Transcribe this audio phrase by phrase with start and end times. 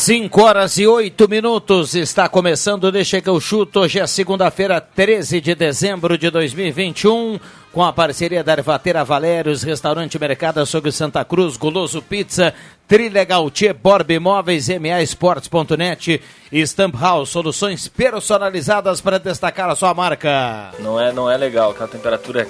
[0.00, 3.80] Cinco horas e oito minutos, está começando Deixa que eu chuto.
[3.80, 7.38] Hoje é segunda-feira, 13 de dezembro de 2021,
[7.70, 12.54] com a parceria da Ervateira Valérios, Restaurante Mercado Açougue Santa Cruz, Goloso Pizza,
[12.88, 19.92] Trilegal Tchê, Borb Imóveis, MA Esportes.net e Stamp House, soluções personalizadas para destacar a sua
[19.92, 20.72] marca.
[20.78, 22.48] Não é, não é legal, aquela temperatura,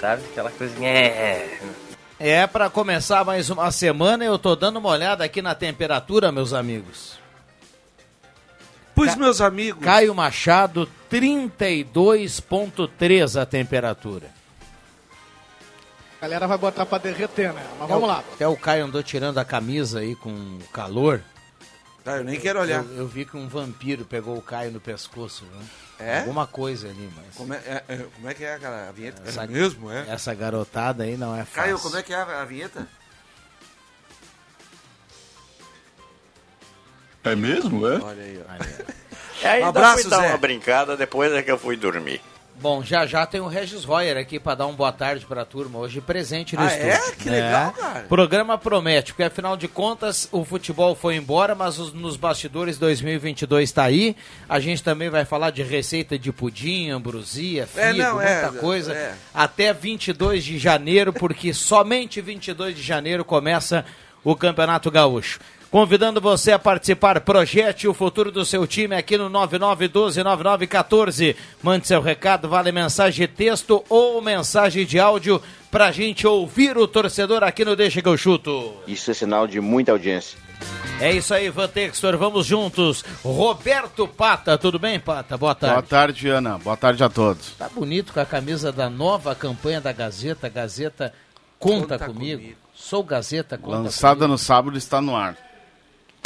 [0.00, 0.22] sabe?
[0.32, 0.74] Aquela coisa.
[2.18, 6.54] É para começar mais uma semana, eu tô dando uma olhada aqui na temperatura, meus
[6.54, 7.18] amigos.
[8.94, 9.84] Pois, Ca meus amigos.
[9.84, 14.30] Caio Machado, 32,3 a temperatura.
[16.18, 17.62] A galera vai botar para derreter, né?
[17.78, 18.24] Mas vamos é o, lá.
[18.32, 21.20] Até o Caio andou tirando a camisa aí com calor.
[22.02, 22.82] Tá, eu nem quero olhar.
[22.84, 25.66] Eu, eu, vi que um vampiro pegou o Caio no pescoço, né?
[25.98, 26.18] É?
[26.18, 27.34] Alguma coisa ali, mas.
[27.34, 29.22] Como é, é, é como é que é aquela vinheta?
[29.26, 30.04] Essa, é mesmo, é?
[30.08, 31.54] Essa garotada aí não é fácil.
[31.54, 32.86] Caio, como é que é a, a vinheta?
[37.24, 37.98] É mesmo, é?
[37.98, 38.52] Olha aí, ó.
[39.42, 40.28] É, aí abraço, fui dar Zé.
[40.28, 42.20] uma brincada, depois é que eu fui dormir.
[42.60, 45.44] Bom, já já tem o Regis Royer aqui para dar um boa tarde para a
[45.44, 46.90] turma, hoje presente no ah, estúdio.
[46.90, 47.12] é?
[47.12, 48.04] Que legal, cara.
[48.04, 52.78] O programa promete, porque afinal de contas o futebol foi embora, mas os, nos bastidores
[52.78, 54.16] 2022 está aí.
[54.48, 58.52] A gente também vai falar de receita de pudim, ambrosia, figo, É, não, muita é,
[58.58, 58.92] coisa.
[58.94, 59.14] é.
[59.34, 63.84] Até 22 de janeiro, porque somente 22 de janeiro começa
[64.24, 65.38] o Campeonato Gaúcho.
[65.70, 71.36] Convidando você a participar, projete o futuro do seu time aqui no 99129914.
[71.62, 76.86] Mande seu recado, vale mensagem de texto ou mensagem de áudio pra gente ouvir o
[76.88, 78.72] torcedor aqui no Deixa que eu chuto.
[78.86, 80.38] Isso é sinal de muita audiência.
[80.98, 83.04] É isso aí, Van Textor, vamos juntos.
[83.22, 85.36] Roberto Pata, tudo bem, Pata?
[85.36, 85.74] Boa tarde.
[85.74, 86.56] Boa tarde, Ana.
[86.56, 87.50] Boa tarde a todos.
[87.58, 90.48] Tá bonito com a camisa da nova campanha da Gazeta.
[90.48, 91.12] Gazeta
[91.58, 92.40] Conta, Conta comigo.
[92.40, 92.58] comigo.
[92.74, 94.32] Sou Gazeta Conta Lançada comigo.
[94.32, 95.36] no sábado está no ar.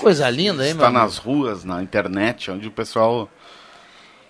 [0.00, 3.28] Coisa linda, hein, meu Está nas ruas, na internet, onde o pessoal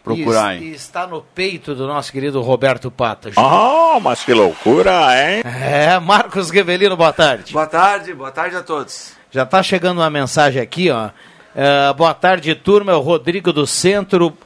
[0.03, 0.54] procurar.
[0.54, 0.64] E, hein?
[0.64, 3.31] e está no peito do nosso querido Roberto Pata.
[3.36, 5.42] Oh, mas que loucura, hein?
[5.44, 7.53] É, Marcos Revelino, boa tarde.
[7.53, 9.12] Boa tarde, boa tarde a todos.
[9.31, 11.10] Já tá chegando uma mensagem aqui, ó.
[11.54, 12.92] É, boa tarde, turma.
[12.92, 14.37] É o Rodrigo do Centro.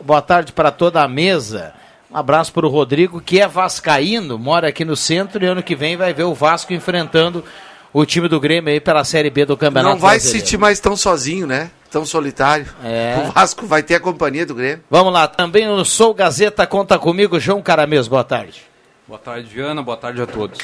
[0.00, 1.74] Boa tarde para toda a mesa.
[2.10, 5.76] Um abraço para o Rodrigo, que é vascaíno, mora aqui no centro e ano que
[5.76, 7.44] vem vai ver o Vasco enfrentando
[7.92, 10.46] o time do Grêmio aí pela Série B do Campeonato Não vai se Brasileiro.
[10.46, 11.70] sentir mais tão sozinho, né?
[11.90, 12.66] Tão solitário.
[12.84, 13.16] É.
[13.28, 14.84] O Vasco vai ter a companhia do Grêmio.
[14.90, 18.62] Vamos lá, também no Sou Gazeta, conta comigo, João Caramês, boa tarde.
[19.06, 19.82] Boa tarde, Viana.
[19.82, 20.58] Boa tarde a todos.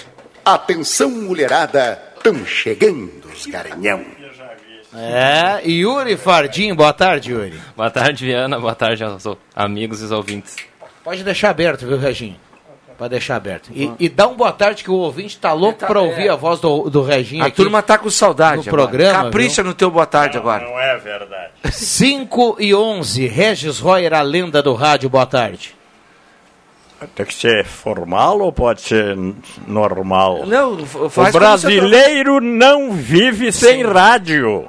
[0.44, 4.04] Atenção, mulherada, estão chegando os garanhão.
[4.96, 7.58] É, Yuri Fardim, boa tarde, Yuri.
[7.76, 8.60] Boa tarde, Viana.
[8.60, 9.24] Boa tarde aos
[9.56, 10.56] amigos e aos ouvintes.
[11.02, 12.36] Pode deixar aberto, viu, Reginho?
[12.97, 13.71] Pode deixar aberto.
[13.75, 16.03] E, e dá um boa tarde que o ouvinte tá louco Tá- pra é.
[16.03, 17.56] ouvir a voz do, do Reginho A aqui.
[17.56, 18.56] turma tá com saudade.
[18.59, 18.82] no agora.
[18.88, 20.65] programa, Capricha no teu boa tarde agora.
[20.65, 21.50] Não é verdade.
[21.72, 25.75] 5 e 11, Regis Royer, a lenda do rádio, boa tarde.
[27.15, 29.15] Tem que ser formal ou pode ser
[29.66, 30.47] normal?
[30.47, 34.66] Não, O brasileiro não vive sem rádio.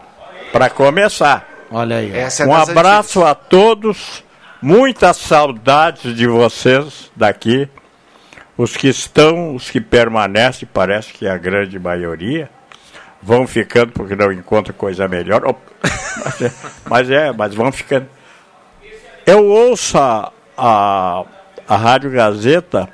[0.51, 1.47] Para começar.
[1.71, 2.11] Olha aí.
[2.11, 4.23] é Um abraço a todos.
[4.61, 7.69] Muitas saudades de vocês daqui.
[8.57, 12.49] Os que estão, os que permanecem, parece que a grande maioria
[13.21, 15.41] vão ficando porque não encontram coisa melhor.
[16.23, 16.51] Mas é,
[16.89, 18.07] mas é, mas vão ficando.
[19.25, 21.25] Eu ouço a, a,
[21.67, 22.89] a Rádio Gazeta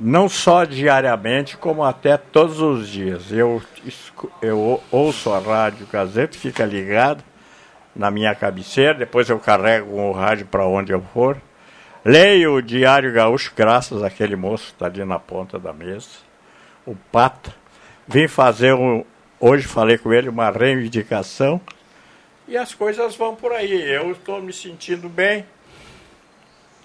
[0.00, 3.32] não só diariamente, como até todos os dias.
[3.32, 3.60] Eu,
[4.40, 7.22] eu ouço a Rádio Gazeta, fica ligado
[7.94, 11.36] na minha cabeceira, depois eu carrego o rádio para onde eu for.
[12.08, 16.08] Leio o Diário Gaúcho, graças àquele moço que está ali na ponta da mesa,
[16.86, 17.54] o Pata.
[18.06, 19.04] Vim fazer um.
[19.38, 21.60] Hoje falei com ele uma reivindicação.
[22.48, 23.82] E as coisas vão por aí.
[23.92, 25.44] Eu estou me sentindo bem.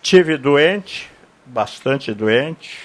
[0.02, 1.10] Tive doente,
[1.46, 2.78] bastante doente.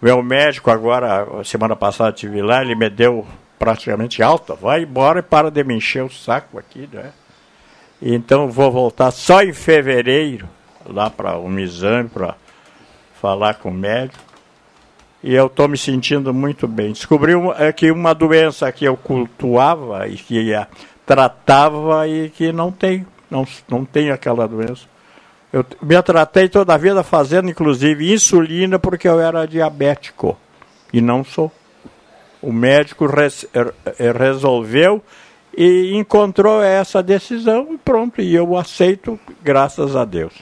[0.00, 3.26] Meu médico agora, semana passada tive lá, ele me deu
[3.58, 4.54] praticamente alta.
[4.54, 7.12] Vai embora e para de me encher o saco aqui, né?
[8.00, 10.48] Então vou voltar só em fevereiro,
[10.88, 12.34] lá para um exame, para
[13.20, 14.22] falar com o médico.
[15.22, 16.92] E eu estou me sentindo muito bem.
[16.92, 20.52] Descobri é que uma doença que eu cultuava e que
[21.04, 24.86] tratava e que não tenho, não, não tenho aquela doença.
[25.52, 30.36] Eu me tratei toda a vida fazendo, inclusive, insulina porque eu era diabético.
[30.92, 31.50] E não sou.
[32.42, 33.46] O médico res,
[34.18, 35.02] resolveu
[35.56, 38.20] e encontrou essa decisão e pronto.
[38.20, 40.34] E eu aceito, graças a Deus.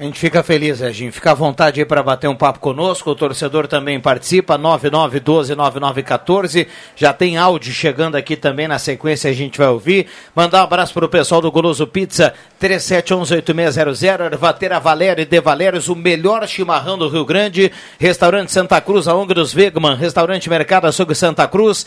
[0.00, 1.12] A gente fica feliz, Reginho.
[1.12, 3.10] Fica à vontade aí para bater um papo conosco.
[3.10, 6.68] O torcedor também participa, 9912-9914.
[6.94, 10.06] Já tem áudio chegando aqui também na sequência, a gente vai ouvir.
[10.36, 14.34] Mandar um abraço para o pessoal do Goloso Pizza, 3711-8600.
[14.34, 17.72] Ervatera Valério e De Valérios, o melhor chimarrão do Rio Grande.
[17.98, 19.96] Restaurante Santa Cruz, a ONG dos Wegman.
[19.96, 21.84] Restaurante Mercado Açougue Santa Cruz.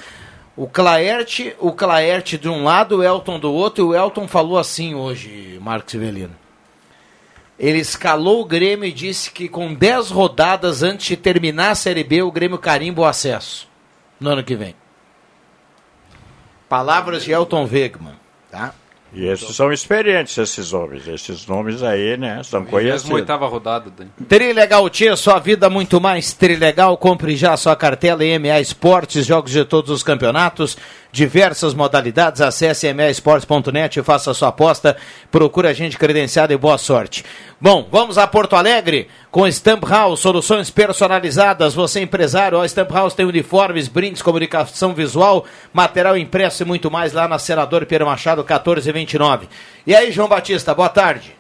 [0.58, 3.86] O Claerte, o Claerte de um lado, o Elton do outro.
[3.86, 6.41] E o Elton falou assim hoje, Marcos Ivelino.
[7.62, 12.04] Ele escalou o Grêmio e disse que com 10 rodadas antes de terminar a Série
[12.04, 13.70] B, o Grêmio carimba o acesso
[14.20, 14.74] no ano que vem.
[16.68, 18.16] Palavras de Elton Wegman,
[18.50, 18.74] tá?
[19.14, 21.06] E esses são experientes, esses homens.
[21.06, 22.42] Esses nomes aí, né?
[22.44, 23.12] São conhecidos.
[23.12, 23.92] oitava rodada.
[23.92, 24.10] Dani.
[24.28, 26.98] Trilegal Tia, sua vida muito mais Trilegal.
[26.98, 30.78] Compre já sua cartela EMA Esportes, jogos de todos os campeonatos,
[31.12, 32.42] diversas modalidades.
[32.42, 34.96] Acesse maesportes.net e faça sua aposta.
[35.30, 37.26] Procure a gente credenciado e boa sorte.
[37.60, 41.74] Bom, vamos a Porto Alegre com Stamp House, soluções personalizadas.
[41.74, 46.90] Você é empresário, a Stamp House tem uniformes, brindes, comunicação visual, material impresso e muito
[46.90, 49.48] mais lá na Senador Pedro Machado 1429.
[49.86, 51.36] E aí, João Batista, boa tarde.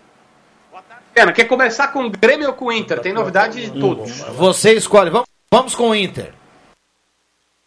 [1.13, 2.99] Pena, quer começar com o Grêmio ou com o Inter?
[2.99, 4.21] Tem novidade de todos.
[4.37, 5.09] Você escolhe.
[5.09, 6.33] Vamos, vamos com o Inter.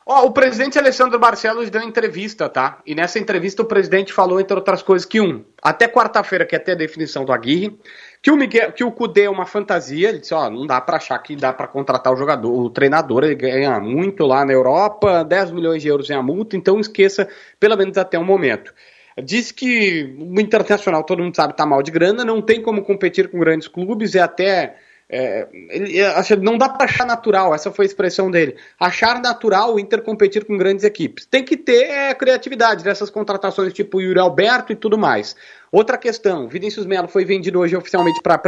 [0.06, 2.82] Ó, o presidente Alessandro Barcelos deu entrevista, tá?
[2.84, 6.58] E nessa entrevista o presidente falou, entre outras coisas, que um, até quarta-feira, que é
[6.58, 7.78] até a definição do Aguirre,
[8.20, 10.98] que o Miguel, que o Cudê é uma fantasia, ele disse, ó, não dá para
[10.98, 15.24] achar que dá para contratar o jogador, o treinador, ele ganha muito lá na Europa,
[15.24, 17.26] 10 milhões de euros em a multa, então esqueça,
[17.58, 18.74] pelo menos até o momento.
[19.22, 23.30] Diz que o Internacional, todo mundo sabe, tá mal de grana, não tem como competir
[23.30, 24.76] com grandes clubes, é até
[25.08, 28.56] é, ele, acha, não dá para achar natural, essa foi a expressão dele.
[28.80, 31.26] Achar natural o Inter competir com grandes equipes.
[31.26, 35.36] Tem que ter é, criatividade dessas contratações tipo Yuri Alberto e tudo mais.
[35.70, 38.40] Outra questão: Vinícius Melo foi vendido hoje oficialmente para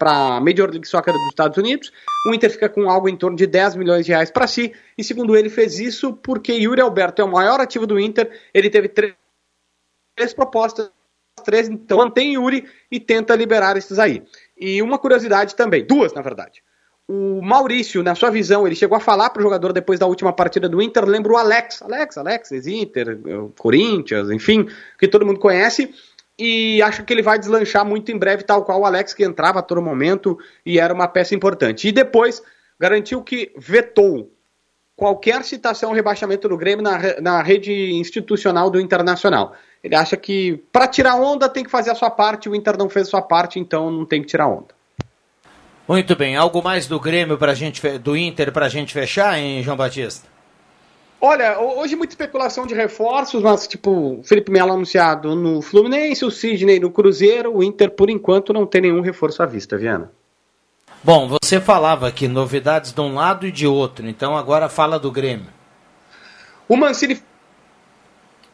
[0.00, 1.92] a Major League Soccer dos Estados Unidos.
[2.28, 4.72] O Inter fica com algo em torno de 10 milhões de reais para si.
[4.96, 8.30] E segundo ele, fez isso porque Yuri Alberto é o maior ativo do Inter.
[8.52, 9.14] Ele teve três,
[10.14, 10.90] três propostas,
[11.44, 14.22] três, então mantém Yuri e tenta liberar esses aí.
[14.56, 16.62] E uma curiosidade também, duas na verdade.
[17.06, 20.32] O Maurício, na sua visão, ele chegou a falar para o jogador depois da última
[20.32, 23.18] partida do Inter, lembra o Alex, Alex, Alex, ex-Inter,
[23.58, 24.66] Corinthians, enfim,
[24.98, 25.92] que todo mundo conhece,
[26.38, 29.58] e acha que ele vai deslanchar muito em breve, tal qual o Alex, que entrava
[29.58, 31.88] a todo momento e era uma peça importante.
[31.88, 32.42] E depois
[32.78, 34.32] garantiu que vetou
[34.96, 39.54] qualquer citação ao rebaixamento do Grêmio na, na rede institucional do Internacional.
[39.82, 42.88] Ele acha que para tirar onda tem que fazer a sua parte, o Inter não
[42.88, 44.74] fez a sua parte, então não tem que tirar onda.
[45.86, 49.62] Muito bem, algo mais do Grêmio pra gente do Inter para a gente fechar, hein,
[49.62, 50.26] João Batista?
[51.20, 56.80] Olha, hoje muita especulação de reforços, mas tipo, Felipe Melo anunciado no Fluminense, o Sidney
[56.80, 60.10] no Cruzeiro, o Inter por enquanto não tem nenhum reforço à vista, Viana.
[61.04, 65.12] Bom, você falava aqui novidades de um lado e de outro, então agora fala do
[65.12, 65.52] Grêmio.
[66.66, 67.22] O Mancini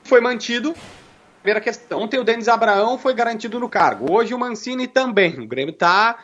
[0.02, 0.74] foi mantido,
[1.40, 2.00] primeira questão.
[2.00, 4.12] Ontem o Denis Abraão foi garantido no cargo.
[4.12, 5.38] Hoje o Mancini também.
[5.38, 6.18] O Grêmio tá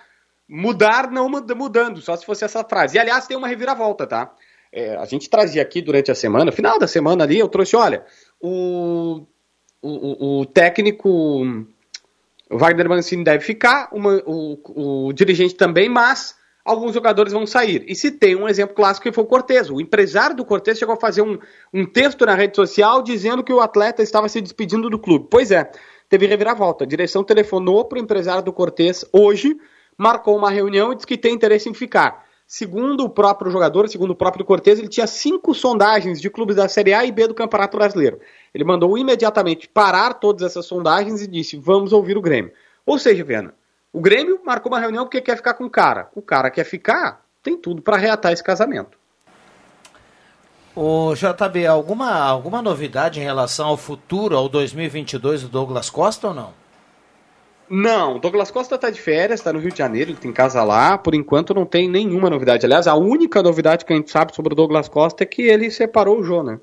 [0.48, 2.96] mudar, não mudando, só se fosse essa frase.
[2.96, 4.34] E aliás, tem uma reviravolta, tá?
[4.72, 8.04] É, a gente trazia aqui durante a semana, final da semana ali, eu trouxe, olha,
[8.40, 9.24] o,
[9.80, 11.66] o, o técnico
[12.50, 17.84] Wagner Mancini deve ficar, uma, o, o dirigente também, mas alguns jogadores vão sair.
[17.86, 19.70] E se tem um exemplo clássico que foi o Cortez.
[19.70, 21.38] O empresário do Cortez chegou a fazer um,
[21.72, 25.28] um texto na rede social dizendo que o atleta estava se despedindo do clube.
[25.30, 25.70] Pois é,
[26.08, 26.84] teve reviravolta.
[26.84, 29.56] A direção telefonou para o empresário do Cortez hoje,
[29.96, 32.25] marcou uma reunião e disse que tem interesse em ficar.
[32.46, 36.68] Segundo o próprio jogador, segundo o próprio Cortez, ele tinha cinco sondagens de clubes da
[36.68, 38.20] Série A e B do Campeonato Brasileiro.
[38.54, 42.52] Ele mandou imediatamente parar todas essas sondagens e disse: vamos ouvir o Grêmio.
[42.86, 43.52] Ou seja, Viana,
[43.92, 46.08] o Grêmio marcou uma reunião porque quer ficar com o cara.
[46.14, 48.96] O cara quer ficar, tem tudo para reatar esse casamento.
[50.76, 56.34] O JB, alguma, alguma novidade em relação ao futuro, ao 2022 do Douglas Costa ou
[56.34, 56.65] não?
[57.68, 60.96] Não, Douglas Costa está de férias, está no Rio de Janeiro, ele tem casa lá.
[60.96, 62.64] Por enquanto não tem nenhuma novidade.
[62.64, 65.70] Aliás, a única novidade que a gente sabe sobre o Douglas Costa é que ele
[65.70, 66.58] separou o Jô, né?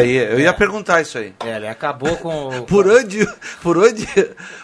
[0.00, 1.34] Aí, eu ia perguntar isso aí.
[1.44, 2.50] É, ele acabou com.
[2.66, 3.26] Por onde,
[3.62, 4.06] por onde,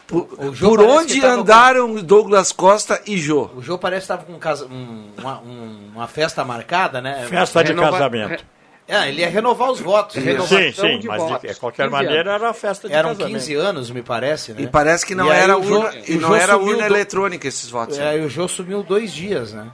[0.07, 0.25] por,
[0.59, 3.51] por onde andaram Douglas Costa e Jô?
[3.55, 7.27] O Jô parece que estava com um casa- um- uma, um- uma festa marcada, né?
[7.29, 8.45] Festa de Renova- casamento.
[8.89, 10.15] É, ele ia renovar os votos.
[10.15, 11.51] Sim, renovação sim, de mas votos.
[11.53, 13.35] de qualquer 15 maneira era festa de Eram casamento.
[13.35, 14.63] 15 anos, me parece, né?
[14.63, 17.47] E parece que não E era o urna, e o não era urna do- eletrônica
[17.47, 17.99] esses votos.
[17.99, 19.71] É, e o Jô sumiu dois dias, né?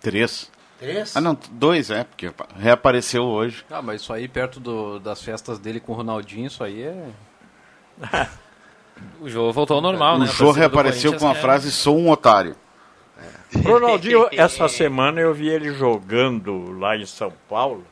[0.00, 0.50] Três.
[0.78, 1.16] Três?
[1.16, 3.64] Ah, não, dois, é, porque reapareceu hoje.
[3.70, 7.08] Ah, mas isso aí perto do- das festas dele com o Ronaldinho, isso aí é.
[9.20, 10.24] O Jô voltou ao normal, o né?
[10.24, 12.56] A Jô reapareceu com a Corinthians frase, sou um otário.
[13.64, 17.84] Ronaldinho, essa semana eu vi ele jogando lá em São Paulo.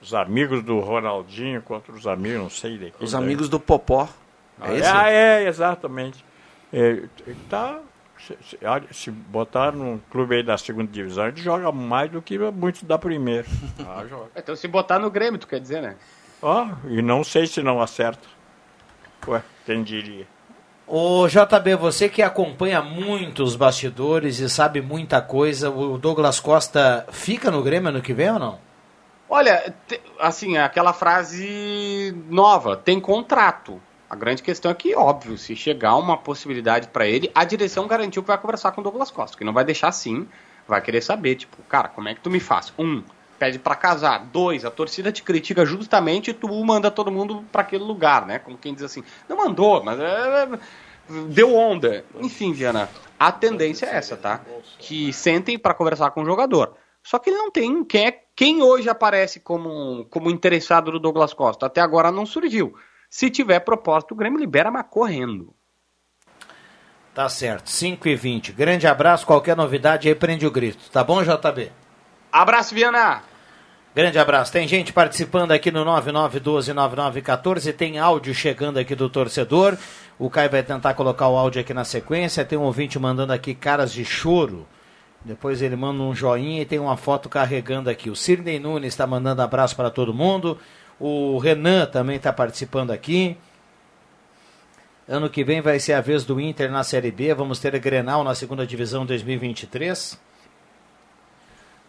[0.00, 3.04] Os amigos do Ronaldinho contra os amigos, não sei de quem.
[3.04, 3.22] Os daí.
[3.22, 4.08] amigos do Popó.
[4.62, 4.88] É esse?
[4.88, 6.24] Ah, é, exatamente.
[6.72, 7.02] É,
[7.48, 7.78] tá,
[8.18, 8.36] se,
[8.92, 12.98] se- botar num clube aí da segunda divisão, ele joga mais do que muitos da
[12.98, 13.46] primeira.
[13.86, 14.26] Ah, joga.
[14.36, 15.96] Então se botar no Grêmio, tu quer dizer, né?
[16.42, 18.26] Ó, e não sei se não acerta.
[19.26, 20.26] Ué, quem diria?
[20.86, 27.06] Ô JB, você que acompanha muito os bastidores e sabe muita coisa, o Douglas Costa
[27.12, 28.67] fica no Grêmio ano que vem ou não?
[29.28, 29.74] Olha,
[30.18, 33.80] assim, aquela frase nova, tem contrato.
[34.08, 38.22] A grande questão é que, óbvio, se chegar uma possibilidade pra ele, a direção garantiu
[38.22, 40.26] que vai conversar com o Douglas Costa, que não vai deixar assim,
[40.66, 42.72] vai querer saber, tipo, cara, como é que tu me faz?
[42.78, 43.02] Um,
[43.38, 44.24] pede pra casar.
[44.32, 48.38] Dois, a torcida te critica justamente e tu manda todo mundo pra aquele lugar, né?
[48.38, 50.48] Como quem diz assim, não mandou, mas é,
[51.28, 52.02] deu onda.
[52.18, 54.40] Enfim, Viana, a tendência é essa, tá?
[54.78, 56.74] Que sentem pra conversar com o jogador.
[57.02, 61.34] Só que ele não tem quem é quem hoje aparece como, como interessado no Douglas
[61.34, 61.66] Costa.
[61.66, 62.72] Até agora não surgiu.
[63.10, 65.52] Se tiver proposta, o Grêmio libera, mas correndo.
[67.12, 68.52] Tá certo, 5 e 20.
[68.52, 70.88] Grande abraço, qualquer novidade aí prende o grito.
[70.92, 71.72] Tá bom, JB?
[72.30, 73.24] Abraço, Viana!
[73.92, 74.52] Grande abraço.
[74.52, 79.76] Tem gente participando aqui no 99129914, tem áudio chegando aqui do torcedor.
[80.16, 82.44] O Caio vai tentar colocar o áudio aqui na sequência.
[82.44, 84.64] Tem um ouvinte mandando aqui caras de choro.
[85.24, 88.08] Depois ele manda um joinha e tem uma foto carregando aqui.
[88.08, 90.58] O Cirnei Nunes está mandando abraço para todo mundo.
[90.98, 93.36] O Renan também está participando aqui.
[95.08, 97.32] Ano que vem vai ser a vez do Inter na Série B.
[97.34, 100.18] Vamos ter Grenal na segunda divisão 2023.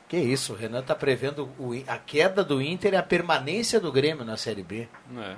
[0.07, 3.91] Que isso, o Renan está prevendo o a queda do Inter e a permanência do
[3.91, 4.87] Grêmio na Série B.
[5.15, 5.35] É.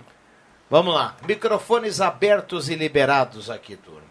[0.70, 4.10] Vamos lá, microfones abertos e liberados aqui, turma.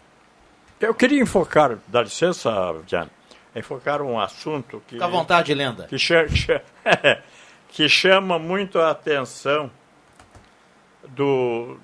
[0.79, 2.51] Eu queria enfocar, dá licença,
[2.85, 3.09] Diana,
[3.55, 4.95] enfocar um assunto que.
[4.95, 5.85] Fica à vontade, lenda.
[5.87, 6.61] Que, cha- cha-
[7.69, 9.69] que chama muito a atenção
[11.07, 11.77] do,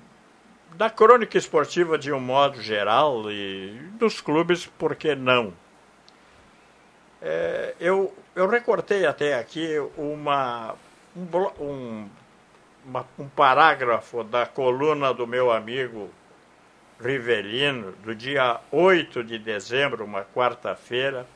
[0.74, 5.52] da crônica esportiva de um modo geral e dos clubes, por que não?
[7.20, 10.74] É, eu, eu recortei até aqui uma,
[11.16, 11.26] um,
[11.64, 12.08] um,
[12.86, 16.10] uma- um parágrafo da coluna do meu amigo
[17.00, 21.26] Rivelino, do dia 8 de dezembro, uma quarta-feira,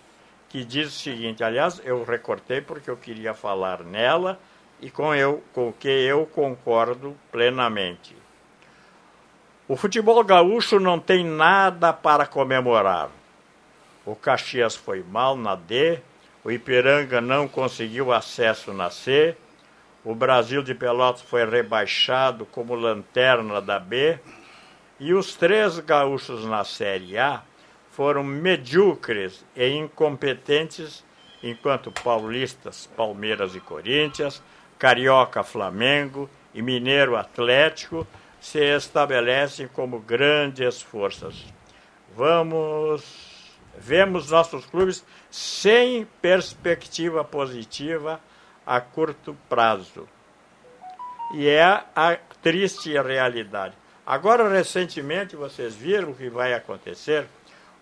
[0.52, 4.38] que diz o seguinte, aliás, eu recortei porque eu queria falar nela
[4.82, 8.14] e com, eu, com o que eu concordo plenamente.
[9.66, 13.08] O futebol gaúcho não tem nada para comemorar.
[14.04, 16.00] O Caxias foi mal na D,
[16.44, 19.34] o Ipiranga não conseguiu acesso na C,
[20.04, 24.18] o Brasil de Pelotas foi rebaixado como lanterna da B,
[25.00, 27.42] e os três gaúchos na Série A
[27.92, 31.04] foram medíocres e incompetentes,
[31.42, 34.42] enquanto paulistas, Palmeiras e Corinthians,
[34.78, 38.06] Carioca, Flamengo e Mineiro Atlético
[38.40, 41.44] se estabelecem como grandes forças.
[42.16, 43.04] Vamos,
[43.78, 48.20] vemos nossos clubes sem perspectiva positiva
[48.66, 50.08] a curto prazo.
[51.34, 53.74] E é a triste realidade.
[54.04, 57.26] Agora, recentemente, vocês viram o que vai acontecer?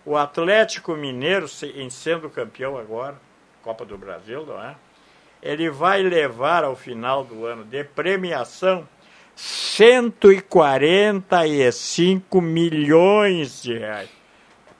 [0.05, 3.15] O Atlético Mineiro, se- em sendo campeão agora,
[3.61, 4.75] Copa do Brasil, não é?
[5.43, 8.87] Ele vai levar ao final do ano de premiação
[11.11, 14.09] 145 milhões de reais.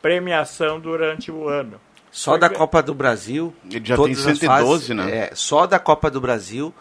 [0.02, 1.80] Premiação durante o ano.
[2.12, 3.54] Só da Copa do Brasil.
[3.70, 5.16] Ele já tem as 112, fases, né?
[5.16, 6.74] É, só da Copa do Brasil,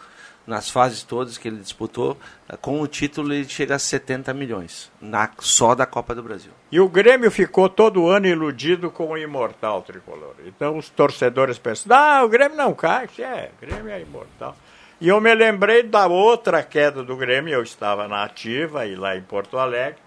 [0.50, 4.90] nas fases todas que ele disputou, eh, com o título ele chega a 70 milhões.
[5.00, 6.50] Na, só da Copa do Brasil.
[6.70, 10.34] E o Grêmio ficou todo ano iludido com o imortal tricolor.
[10.44, 14.56] Então os torcedores pensam, ah, o Grêmio não cai, é, o Grêmio é imortal.
[15.00, 19.16] E eu me lembrei da outra queda do Grêmio, eu estava na ativa e lá
[19.16, 19.98] em Porto Alegre,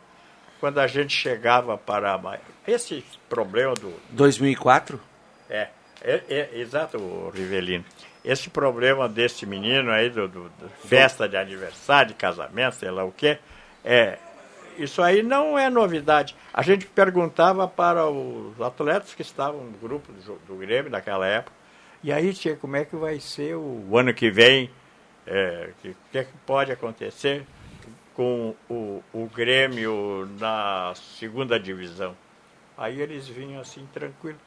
[0.60, 2.20] quando a gente chegava para
[2.68, 5.00] esse problema do 2004?
[5.50, 5.70] é,
[6.02, 7.86] é, é, exato, o Rivelino.
[8.24, 13.04] Esse problema desse menino aí, do, do- do festa de aniversário, de casamento, sei lá
[13.04, 13.38] o quê,
[13.84, 14.18] é,
[14.78, 16.36] isso aí não é novidade.
[16.54, 21.52] A gente perguntava para os atletas que estavam no grupo do, do Grêmio naquela época,
[22.04, 24.70] e aí, tia, como é que vai ser o ano que vem?
[25.26, 27.46] É, O que, é que pode acontecer
[28.14, 32.16] com o, o Grêmio na segunda divisão?
[32.78, 34.38] Aí eles vinham assim, tranquilo.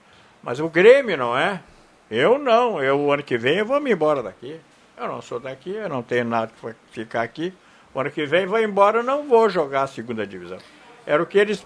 [0.42, 1.60] Mas o Grêmio não é?
[2.10, 2.82] Eu não.
[2.82, 4.60] Eu, o ano que vem, eu vou me embora daqui.
[4.96, 7.52] Eu não sou daqui, eu não tenho nada para ficar aqui.
[7.94, 10.58] O ano que vem, vou embora, eu não vou jogar a segunda divisão.
[11.06, 11.62] Era o que eles...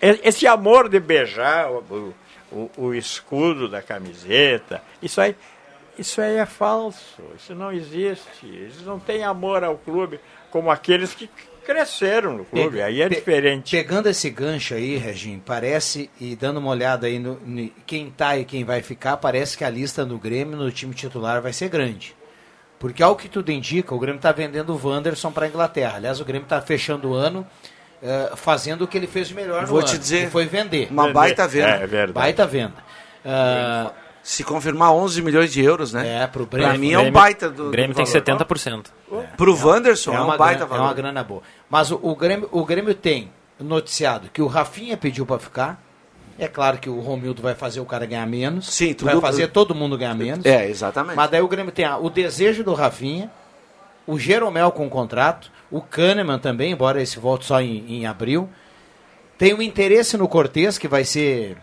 [0.00, 2.14] Esse amor de beijar o,
[2.52, 5.34] o, o escudo da camiseta, isso aí,
[5.98, 7.22] isso aí é falso.
[7.34, 8.46] Isso não existe.
[8.46, 11.30] Eles não têm amor ao clube como aqueles que
[11.66, 12.80] cresceram no clube.
[12.80, 13.76] Aí é Pe- diferente.
[13.76, 18.38] Pegando esse gancho aí, Regim, parece, e dando uma olhada aí no, no- quem tá
[18.38, 21.68] e quem vai ficar, parece que a lista no Grêmio, no time titular, vai ser
[21.68, 22.14] grande.
[22.78, 25.96] Porque ao que tudo indica, o Grêmio está vendendo o Wanderson para a Inglaterra.
[25.96, 27.46] Aliás, o Grêmio está fechando o ano
[28.02, 30.44] eh, fazendo o que ele fez de melhor no Vou ano, te dizer, que foi
[30.46, 30.88] vender.
[30.90, 31.68] uma baita venda.
[31.68, 32.12] É verdade.
[32.12, 32.74] Baita venda.
[33.24, 33.92] Ah,
[34.28, 36.24] Se confirmar 11 milhões de euros, né?
[36.24, 36.80] É, pro Pra Grêmio.
[36.80, 37.68] mim é um baita do.
[37.68, 38.44] O Grêmio do tem valor.
[38.44, 38.86] 70%.
[39.36, 40.82] Pro Wanderson é, é, uma um baita grana, é valor.
[40.88, 41.42] uma grana boa.
[41.70, 43.30] Mas o, o Grêmio, o Grêmio tem
[43.60, 45.80] noticiado que o Rafinha pediu para ficar.
[46.36, 48.66] É claro que o Romildo vai fazer o cara ganhar menos.
[48.66, 50.44] Sim, tudo- vai fazer todo mundo ganhar menos.
[50.44, 51.14] É, exatamente.
[51.14, 53.30] Mas daí o Grêmio tem ah, o desejo do Rafinha,
[54.08, 58.48] o Jeromel com contrato, o Kahneman também, embora esse volte só em, em abril.
[59.38, 61.56] Tem o interesse no Cortez, que vai ser.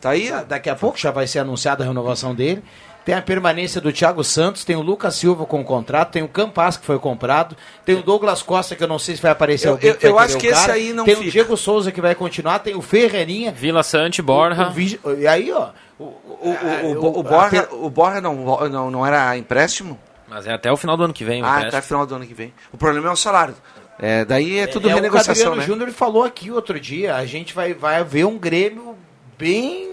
[0.00, 0.30] Tá aí?
[0.48, 2.62] Daqui a pouco já vai ser anunciada a renovação dele.
[3.04, 6.76] Tem a permanência do Thiago Santos, tem o Lucas Silva com contrato, tem o Campas
[6.76, 9.72] que foi comprado, tem o Douglas Costa, que eu não sei se vai aparecer Eu-
[9.72, 11.30] alguém eu- eu acho o que esse aí não Tem o fica.
[11.30, 13.52] Diego Souza que vai continuar, tem o Ferreirinha.
[13.52, 14.70] Vila Sante, Borja.
[15.02, 15.70] O e aí, ó.
[15.98, 18.34] O, o, O, o, o- o, Borja, o Borja não,
[18.68, 19.98] não, não era empréstimo?
[20.28, 21.42] Mas é até o final do ano que vem.
[21.42, 21.68] o Ah, empréstimo.
[21.78, 22.52] até final do ano que vem.
[22.72, 23.54] O problema é o salário.
[23.98, 25.66] É, daí é tudo é, renegociação, O Adriano né?
[25.66, 28.96] Júnior falou aqui outro dia, a gente vai, vai ver um Grêmio
[29.40, 29.90] bem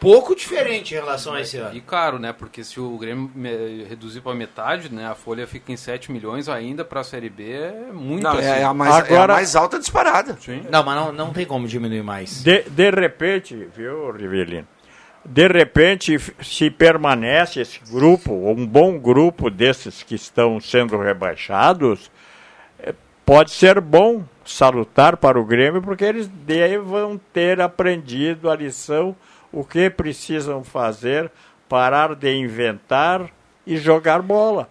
[0.00, 1.76] pouco diferente em relação a esse ano.
[1.76, 2.32] E caro, né?
[2.32, 3.30] Porque se o Grêmio
[3.88, 5.06] reduzir para metade, né?
[5.06, 8.48] A folha fica em 7 milhões ainda para a Série B, é muito Não, assim.
[8.48, 10.36] é, a mais, é a Agora- mais alta disparada.
[10.40, 10.64] Sim.
[10.70, 12.42] Não, mas não, não tem como diminuir mais.
[12.42, 14.66] De, de repente, viu, Rivelino?
[15.24, 22.10] De repente, se permanece esse grupo, um bom grupo desses que estão sendo rebaixados,
[23.24, 29.16] pode ser bom, salutar para o Grêmio, porque eles devam ter aprendido a lição,
[29.52, 31.30] o que precisam fazer,
[31.68, 33.30] parar de inventar
[33.66, 34.68] e jogar bola.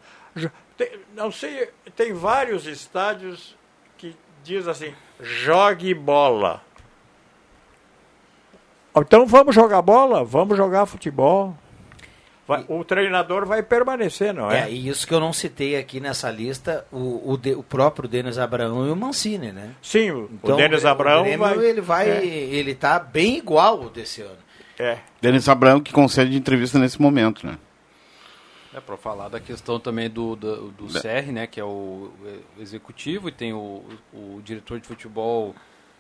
[1.16, 3.56] Não sei, tem vários estádios
[3.98, 6.62] que diz assim, jogue bola.
[8.96, 11.56] Então vamos jogar bola, vamos jogar futebol.
[12.56, 14.64] Vai- o treinador vai permanecer, não é?
[14.64, 18.10] É, e isso que eu não citei aqui nessa lista, o, o, de- o próprio
[18.10, 19.72] Denis Abraão e o Mancini, né?
[19.82, 21.58] Sim, o, Então, o Denis Abraão Grêmio, vai.
[21.66, 22.26] ele vai, É.
[22.26, 24.38] ele tá bem igual ao desse ano.
[24.78, 24.98] É.
[25.22, 27.58] Denis Abraão que concede entrevista nesse momento, né?
[28.74, 31.46] É para falar da questão também do, do, do CR, né?
[31.46, 32.10] Que é o
[32.60, 33.84] executivo, e tem o,
[34.14, 35.54] o diretor de futebol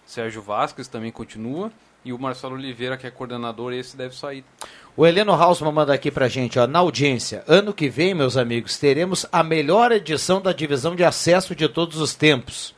[0.05, 1.71] Sérgio Vasquez também continua.
[2.03, 4.43] E o Marcelo Oliveira, que é coordenador, esse deve sair.
[4.95, 7.43] O Heleno Hausmann manda aqui pra gente, ó, na audiência.
[7.47, 11.97] Ano que vem, meus amigos, teremos a melhor edição da divisão de acesso de todos
[12.01, 12.75] os tempos.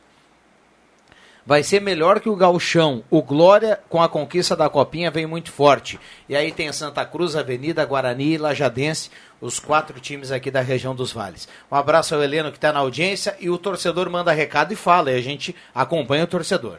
[1.44, 3.02] Vai ser melhor que o Gauchão.
[3.10, 5.98] O Glória, com a conquista da Copinha, vem muito forte.
[6.28, 10.94] E aí tem Santa Cruz, Avenida, Guarani e Lajadense, os quatro times aqui da região
[10.94, 11.48] dos vales.
[11.70, 15.10] Um abraço ao Heleno que está na audiência e o torcedor manda recado e fala,
[15.10, 16.78] e a gente acompanha o torcedor.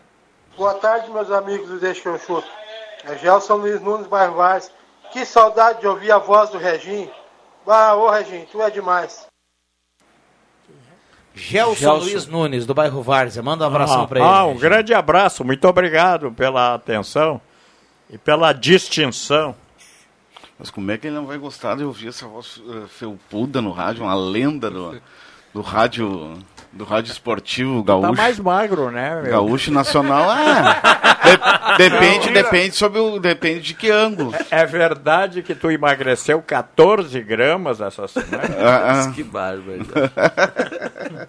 [0.58, 2.48] Boa tarde, meus amigos do Deixa eu chuto.
[3.04, 4.72] É Gelson Luiz Nunes Bairro Vaz.
[5.12, 7.10] Que saudade de ouvir a voz do Regim.
[7.66, 9.28] Ah, ô Regim, tu é demais.
[11.34, 12.06] Gelson, Gelson.
[12.06, 13.44] Luiz Nunes, do bairro Várzea.
[13.44, 14.30] Manda um abração ah, para ele.
[14.30, 17.42] Ah, um grande abraço, muito obrigado pela atenção
[18.10, 19.56] e pela distinção.
[20.58, 23.72] Mas como é que ele não vai gostar de ouvir essa voz eh, felpuda no
[23.72, 25.02] rádio, uma lenda do,
[25.54, 26.38] do rádio
[26.76, 28.18] do rádio esportivo Tá gaúcho?
[28.18, 29.22] mais magro, né?
[29.22, 29.32] meu?
[29.32, 34.34] Gaúcho nacional, ah, de- depende, depende sobre o, depende de que ângulo.
[34.52, 38.44] É verdade que tu emagreceu 14 gramas essa semana?
[38.60, 39.12] Ah, ah.
[39.14, 39.86] Que bárbaro.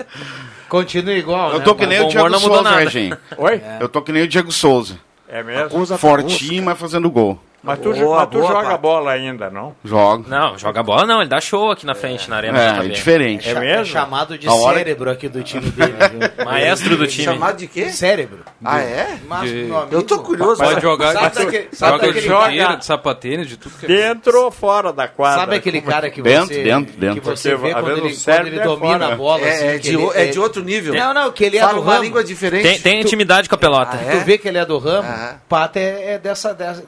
[0.68, 1.64] Continua igual, Eu né?
[1.64, 3.18] tô que nem o Diego Souza.
[3.38, 3.62] Oi?
[3.80, 4.98] Eu tô que nem o Diego Souza.
[5.28, 5.86] É mesmo?
[5.98, 7.40] Fortinho, mas fazendo gol.
[7.66, 8.78] Mas tu, Boa, mas tu boa, joga Pato.
[8.78, 9.74] bola ainda, não?
[9.84, 10.24] Joga.
[10.28, 12.58] Não, joga bola não, ele dá show aqui na frente, na arena.
[12.62, 12.84] É, JB.
[12.86, 13.48] é diferente.
[13.48, 13.86] É É mesmo?
[13.86, 15.92] chamado de hora- cérebro aqui do time dele.
[16.44, 17.24] Maestro do time.
[17.24, 17.90] Chamado de quê?
[17.90, 18.44] Cérebro.
[18.64, 19.18] Ah, é?
[19.28, 20.56] Mas, De- Eu tô curioso.
[20.58, 23.76] Pode sabe- jogar Sabe de, daquele- sabe joga de chuteira, cara- de sapatênis, de tudo
[23.78, 23.88] que é.
[23.88, 25.40] Dentro ou fora da quadra?
[25.40, 27.20] Sabe aquele cara que Dentro, você, dentro, dentro.
[27.20, 29.12] que você Porque vê quando ele, o cérebro quando ele é domina fora.
[29.12, 29.40] a bola?
[29.40, 29.78] É, assim, é
[30.26, 30.94] de, é outro nível.
[30.94, 32.04] Não, não, que ele é do uma ramo.
[32.04, 32.80] língua diferente.
[32.82, 33.96] Tem, intimidade com a pelota.
[34.00, 34.18] Ah, é?
[34.18, 35.40] Tu vê que ele é do ramo, Aham.
[35.48, 36.20] Pato é, é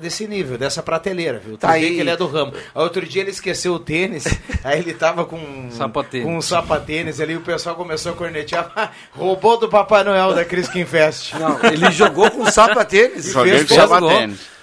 [0.00, 1.56] desse nível, dessa prateleira, viu?
[1.56, 1.94] Tu Tá aí.
[1.94, 2.52] que ele é do ramo.
[2.54, 4.24] Aí Outro dia ele esqueceu o tênis,
[4.62, 6.26] aí ele tava com, Sapatênis.
[6.26, 10.68] com um sapatênis ali, o pessoal começou a cornetear, roubou do Papai Noel da Cris
[10.86, 11.32] Fest.
[11.34, 13.32] Não, ele jogou com sapatênis.
[13.32, 13.88] Joguei fez com gol.
[13.88, 14.58] sapatênis.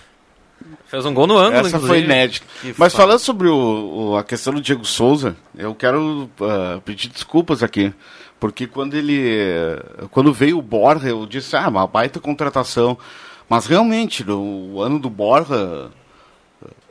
[0.88, 1.88] Fez um gol no ângulo, Essa inclusive.
[1.88, 2.46] foi inédita.
[2.78, 7.64] Mas falando sobre o, o- a questão do Diego Souza, eu quero ah, pedir desculpas
[7.64, 7.92] aqui.
[8.40, 9.80] Porque quando ele.
[10.12, 12.98] Quando veio o Borja, eu disse, ah, uma baita contratação.
[13.50, 15.90] Mas realmente, no ano do Borja.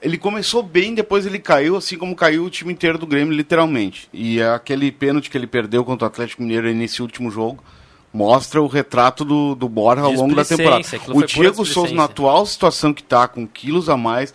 [0.01, 4.07] Ele começou bem, depois ele caiu, assim como caiu o time inteiro do Grêmio, literalmente.
[4.13, 7.65] E aquele pênalti que ele perdeu contra o Atlético Mineiro nesse último jogo
[8.13, 10.83] mostra o retrato do, do Borja ao longo da temporada.
[11.17, 14.33] O Diego Souza, na atual situação que está, com quilos a mais,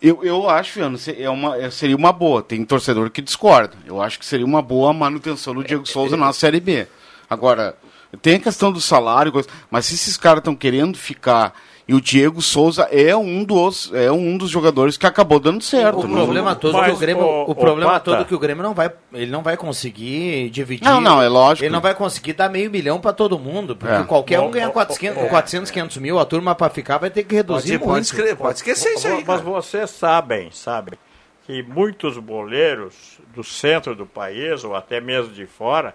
[0.00, 2.42] eu, eu acho, Fiano, se- é uma, é- seria uma boa.
[2.42, 3.74] Tem torcedor que discorda.
[3.84, 6.86] Eu acho que seria uma boa manutenção do Diego Souza na Série B.
[7.28, 7.76] Agora,
[8.22, 9.32] tem a questão do salário,
[9.70, 11.52] mas se esses caras estão querendo ficar.
[11.86, 16.00] E o Diego Souza é um dos, é um dos jogadores que acabou dando certo.
[16.00, 18.04] O não- problema todo é que o Grêmio, o ô, problema Pata.
[18.04, 20.84] todo é que o Grêmio não vai, ele não vai conseguir dividir.
[20.84, 21.64] Não, não, é lógico.
[21.64, 24.02] Ele não vai conseguir dar meio milhão pra todo mundo, porque É.
[24.04, 27.22] qualquer um ganha ô, 400, ô, 400, 500 mil, a turma pra ficar vai ter
[27.22, 28.04] que reduzir Pode, pode, muito.
[28.04, 29.14] escrever, pode esquecer isso aí.
[29.26, 29.40] Mas cara.
[29.42, 30.98] vocês sabem, sabem,
[31.46, 32.94] que muitos boleiros
[33.34, 35.94] do centro do país, ou até mesmo de fora,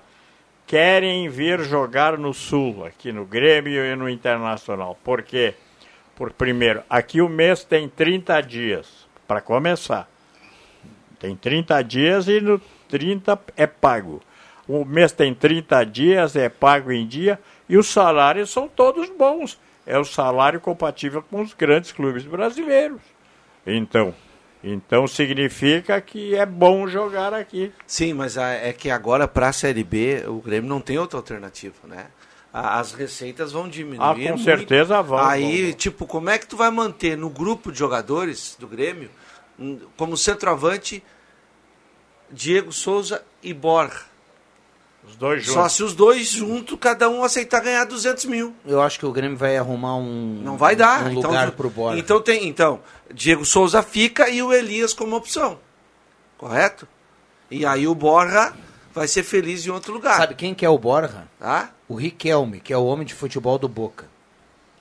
[0.65, 4.97] querem vir jogar no Sul, aqui no Grêmio e no Internacional.
[5.04, 5.54] Por quê?
[6.15, 10.08] Por primeiro, aqui o mês tem 30 dias, para começar.
[11.19, 14.21] Tem 30 dias e no 30 é pago.
[14.67, 19.60] O mês tem 30 dias, é pago em dia, e os salários são todos bons.
[19.86, 23.02] É o salário compatível com os grandes clubes brasileiros.
[23.65, 24.13] Então,
[24.63, 27.71] então significa que é bom jogar aqui.
[27.86, 31.76] Sim, mas é que agora para a Série B o Grêmio não tem outra alternativa,
[31.86, 32.08] né?
[32.54, 33.99] As receitas vão diminuir.
[34.06, 34.43] Ah, com muito.
[34.43, 35.78] certeza vão, Aí, vão, vão.
[35.78, 39.10] tipo, como é que tu vai manter no grupo de jogadores do Grêmio,
[39.60, 41.04] hum, como centroavante,
[42.32, 44.12] Diego Souza e Borja?
[45.07, 45.73] Os dois Só juntos.
[45.73, 48.53] se os dois juntos, cada um aceitar ganhar 200 mil.
[48.65, 51.03] Eu acho que o Grêmio vai arrumar um Não vai dar.
[51.03, 51.99] um então, lugar tu- pro Borja.
[51.99, 52.79] Então tem, então,
[53.13, 55.59] Diego Souza fica e o Elias como opção.
[56.37, 56.87] Correto?
[57.51, 58.53] E aí o Borja
[58.93, 60.17] vai ser feliz em outro lugar.
[60.17, 61.27] Sabe quem que é o Borja?
[61.39, 61.69] Tá?
[61.87, 64.05] O Riquelme, que é o homem de futebol do Boca.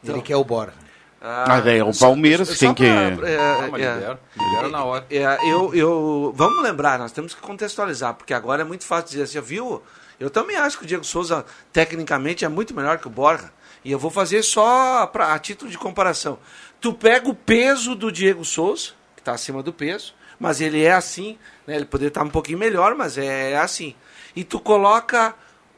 [0.02, 0.22] Ele Então.
[0.22, 0.72] que é o Borja.
[1.20, 2.82] Mas é o Palmeiras que tem que.
[2.85, 5.06] pra- é, Ah, é, libera na hora.
[5.08, 9.22] é, eu, eu, vamos lembrar, nós temos que contextualizar, porque agora é muito fácil dizer
[9.22, 9.80] assim, viu?
[10.18, 13.53] Eu também acho que o Diego Souza, tecnicamente, é muito melhor que o Borja.
[13.85, 16.38] E eu vou fazer só pra, a título de comparação.
[16.81, 20.92] Tu pega o peso do Diego Souza, que está acima do peso, mas ele é
[20.92, 21.77] assim, né?
[21.77, 23.94] ele poderia estar um pouquinho melhor, mas é assim.
[24.35, 25.35] E tu coloca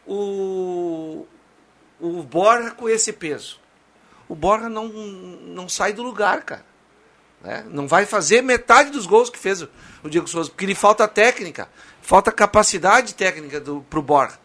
[0.07, 1.27] o,
[2.01, 3.61] o Borja com esse peso.
[4.29, 6.65] O Borja não, não sai do lugar, cara.
[7.43, 7.65] né?
[7.69, 11.69] Não vai fazer metade dos gols que fez o Diego Souza, porque lhe falta técnica,
[12.05, 14.39] falta capacidade técnica do, pro Borja.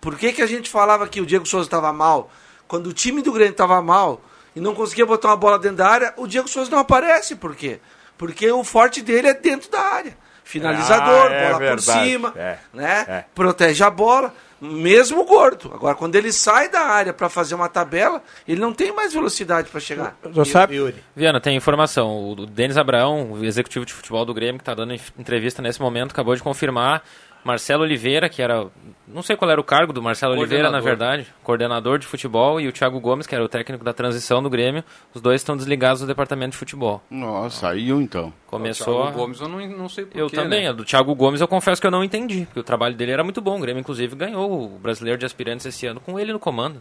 [0.00, 2.30] Por que, que a gente falava que o Diego Souza estava mal?
[2.68, 4.22] Quando o time do Grêmio estava mal
[4.54, 7.34] e não conseguia botar uma bola dentro da área, o Diego Souza não aparece.
[7.34, 7.80] Por quê?
[8.16, 10.16] Porque o forte dele é dentro da área.
[10.44, 13.04] Finalizador, Ah, é bola verdade, por cima, é, né?
[13.08, 13.24] é.
[13.34, 15.70] protege a bola, mesmo gordo.
[15.74, 19.68] Agora, quando ele sai da área para fazer uma tabela, ele não tem mais velocidade
[19.70, 20.16] para chegar.
[20.32, 22.30] Você sabe, Viana, tem informação.
[22.30, 25.80] O Denis Abraão, o executivo de futebol do Grêmio, que está dando en- entrevista nesse
[25.80, 27.02] momento, acabou de confirmar.
[27.44, 28.66] Marcelo Oliveira, que era.
[29.08, 31.26] Não sei qual era o cargo do Marcelo Oliveira, na verdade.
[31.42, 32.60] Coordenador de futebol.
[32.60, 34.84] E o Thiago Gomes, que era o técnico da transição do Grêmio.
[35.12, 37.02] Os dois estão desligados do departamento de futebol.
[37.10, 38.32] Nossa, saiu então.
[38.46, 39.00] Começou.
[39.00, 40.68] O a- Gomes eu não, não sei porquê, Eu também, né?
[40.70, 43.24] a do Thiago Gomes eu confesso que eu não entendi, porque o trabalho dele era
[43.24, 43.58] muito bom.
[43.58, 46.80] O Grêmio, inclusive, ganhou o brasileiro de aspirantes esse ano com ele no comando.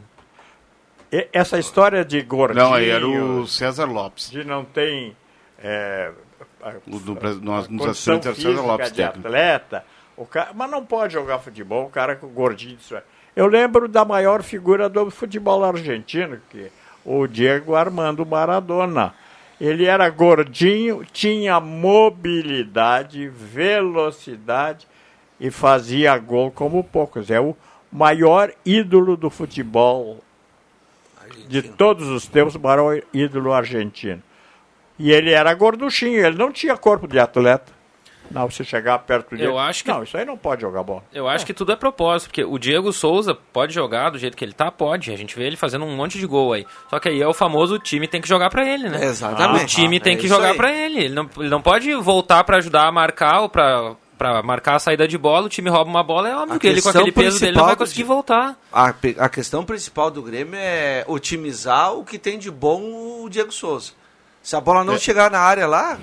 [1.12, 2.63] e- essa história de gordinho...
[2.65, 4.30] Não, aí era o César Lopes.
[4.30, 5.15] de não tem
[5.62, 6.12] é,
[6.63, 9.28] a- O do, nós, nos aspirantes era o César Lopes de técnico.
[9.28, 9.84] atleta,
[10.22, 12.78] o cara, mas não pode jogar futebol, o cara com gordinho.
[12.80, 13.04] Isso é.
[13.36, 16.72] Eu lembro da maior figura do futebol argentino, que
[17.04, 19.16] o Diego Armando Maradona.
[19.60, 24.88] Ele era gordinho, tinha mobilidade, velocidade
[25.40, 27.30] e fazia gol como poucos.
[27.32, 27.56] É o
[27.92, 30.20] maior ídolo do futebol
[31.48, 34.22] de todos os tempos, o maior ídolo argentino.
[35.00, 37.72] E ele era gorduchinho, ele não tinha corpo de atleta.
[38.34, 39.46] Não, você chegar perto dele.
[39.48, 41.04] Eu acho que- Não, isso aí não pode jogar bola.
[41.13, 44.44] Eu acho que tudo é propósito, porque o Diego Souza pode jogar do jeito que
[44.46, 45.12] ele tá, pode.
[45.12, 46.65] A gente vê ele fazendo um monte de gol aí.
[46.89, 49.04] Só que aí é o famoso time tem que jogar pra ele, né?
[49.06, 49.63] Exatamente.
[49.63, 51.00] O time Ah, tem é que jogar pra ele.
[51.06, 54.80] Ele não, ele não pode voltar pra ajudar a marcar ou pra, pra marcar a
[54.80, 55.46] saída de bola.
[55.48, 57.65] O time rouba uma bola, é óbvio A que ele com aquele peso dele não
[57.65, 58.56] vai conseguir voltar.
[58.72, 63.52] A, a questão principal do Grêmio é otimizar o que tem de bom o Diego
[63.52, 63.91] Souza.
[64.41, 64.98] Se a bola não É.
[65.00, 66.00] chegar na área lá,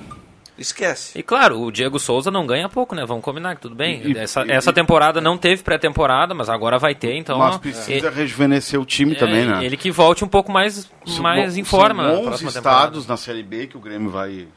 [0.59, 1.19] esquece.
[1.19, 3.05] E claro, o Diego Souza não ganha pouco, né?
[3.07, 4.03] Vamos combinar que tudo bem.
[4.13, 7.39] E- essa, e- essa temporada não teve pré-temporada, mas agora vai ter, então.
[7.39, 9.65] Mas precisa é- rejuvenescer o time também, né?
[9.65, 10.91] Ele que volte um pouco mais,
[11.21, 12.03] mais em forma.
[12.03, 12.81] na São 11 próxima temporada.
[12.83, 14.49] estados na Série B que o Grêmio vai,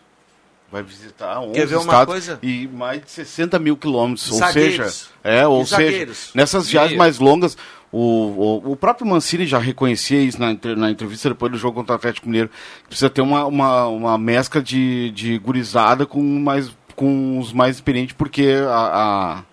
[0.71, 1.39] vai visitar.
[1.39, 2.39] 11 Quer ver uma estados coisa?
[2.41, 4.31] E mais de 60 mil quilômetros.
[4.31, 4.87] Ou seja,
[5.23, 7.57] é, ou E seja, nessas viagens mais longas,
[7.91, 11.93] o, o, o próprio Mancini já reconhecia isso na, na entrevista depois do jogo contra
[11.93, 12.49] o Atlético Mineiro.
[12.83, 17.75] que Precisa ter uma, uma, uma mescla de, de gurizada com, mais, com os mais
[17.75, 19.43] experientes, porque a,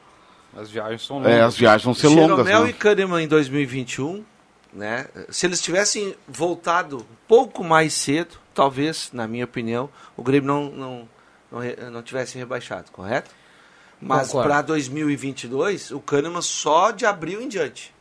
[0.56, 1.32] a- As viagens são longas.
[1.32, 2.28] é, as viagens vão ser longas.
[2.46, 2.70] Jeromel né?
[2.70, 4.24] e Kahneman em 2021,
[4.72, 5.06] né?
[5.30, 10.70] Se eles tivessem voltado um pouco mais cedo, talvez, na minha opinião, o Grêmio não
[10.70, 11.08] não
[11.50, 13.30] não, não tivesse rebaixado, correto?
[14.00, 17.92] Mas para 2022, o Kahneman só de abril em diante.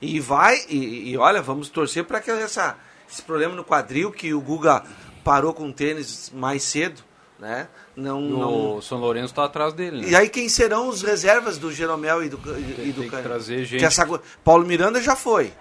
[0.00, 0.06] É.
[0.06, 2.76] E vai e, e olha, vamos torcer para que essa
[3.10, 4.82] esse problema no quadril que o Guga
[5.24, 7.02] parou com o tênis mais cedo,
[7.38, 7.68] né?
[7.96, 10.08] Não, E não O São Lourenço tá atrás dele, né?
[10.10, 13.22] e aí quem serão os reservas do Jeromel e do, e, e do tem que
[13.22, 13.80] trazer gente.
[13.80, 14.06] Que essa
[14.44, 15.52] Paulo Miranda já foi.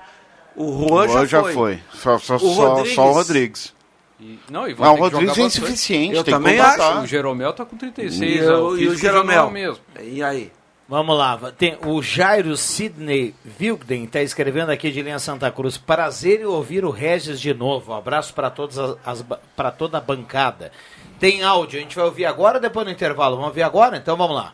[0.56, 1.54] O Juan, Juan já, já foi.
[1.54, 1.80] foi.
[1.93, 2.95] Só- só- o só- Rodrigues.
[2.95, 3.76] só o Rodrigues.
[4.19, 6.15] E, não, e Mas vai o ter que Rodrigues é insuficiente.
[6.15, 7.00] Eu tem que também acho.
[7.02, 9.52] O Jeromel tá com 36, E, o, e o do Jeromel.
[9.52, 9.84] mesmo.
[10.02, 10.52] E aí?
[10.88, 15.78] Vamos lá, tem o Jairo Sidney Wilden está escrevendo aqui de linha Santa Cruz.
[15.78, 17.91] Prazer em ouvir o Regis de novo.
[17.91, 20.71] Um abraço para todas as, as para toda a bancada.
[21.19, 23.36] Tem áudio, a gente vai ouvir agora depois no intervalo?
[23.36, 23.98] Vamos ouvir agora?
[23.98, 24.54] Então vamos lá.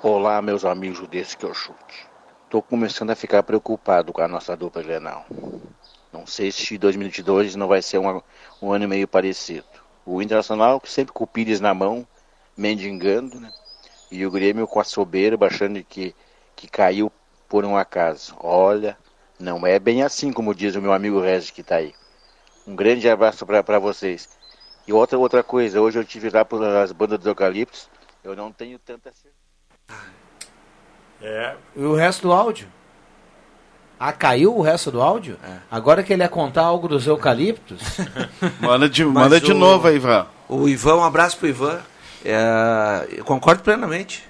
[0.00, 2.06] Olá, meus amigos desse que eu chute.
[2.48, 5.26] Tô começando a ficar preocupado com a nossa dupla Grenal.
[6.12, 8.22] Não sei se 2022 não vai ser uma-
[8.62, 9.66] um ano meio parecido.
[10.04, 12.06] O Internacional sempre com o Pires na mão,
[12.56, 13.50] mendigando, né?
[14.10, 16.14] E o Grêmio com a soberba, achando que,
[16.54, 17.10] que caiu
[17.48, 18.34] por um acaso.
[18.40, 18.96] Olha,
[19.38, 21.94] não é bem assim como diz o meu amigo Regis que tá aí.
[22.66, 24.28] Um grande abraço para vocês.
[24.86, 27.88] E outra outra coisa, hoje eu tive lá pelas bandas dos eucaliptos,
[28.22, 30.06] eu não tenho tanta certeza.
[31.20, 32.68] É, E o resto do áudio?
[33.98, 35.38] Ah, caiu o resto do áudio?
[35.42, 35.56] É.
[35.70, 37.80] Agora que ele ia contar algo dos eucaliptos?
[38.60, 40.26] Manda de, manda de o- novo aí, Ivan.
[40.48, 41.80] O Ivan, um abraço pro Ivan.
[42.28, 44.28] É, concordo plenamente.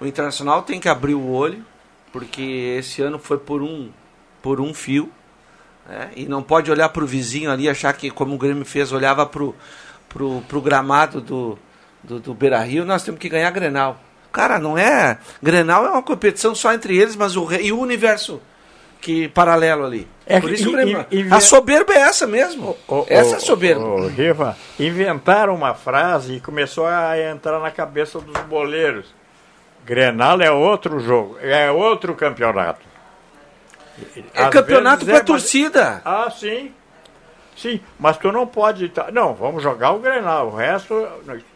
[0.00, 1.64] O Internacional tem que abrir o olho,
[2.10, 3.90] porque esse ano foi por um,
[4.40, 5.10] por um fio.
[5.86, 6.10] né?
[6.16, 9.54] E não pode olhar pro vizinho ali achar que, como o Grêmio fez, olhava pro,
[10.08, 11.58] pro gramado do,
[12.02, 14.00] do, do Beira Rio, nós temos que ganhar Grenal.
[14.32, 15.18] Cara, não é.
[15.42, 18.40] Grenal é uma competição só entre eles, mas o, e o universo
[19.04, 20.08] que paralelo ali.
[20.26, 22.74] É Por isso o A soberba é essa mesmo.
[22.88, 23.84] Ô, essa ô, é soberba.
[23.84, 29.14] ô, Riva, inventaram uma frase e começou a entrar na cabeça dos boleiros.
[29.84, 32.80] Grenal é outro jogo, é outro campeonato.
[34.34, 36.00] É Às campeonato pra é, torcida.
[36.02, 36.72] Ah, sim.
[37.54, 38.88] Sim, mas tu não pode.
[38.88, 40.48] tá- Não, vamos jogar o Grenal.
[40.48, 40.94] O resto.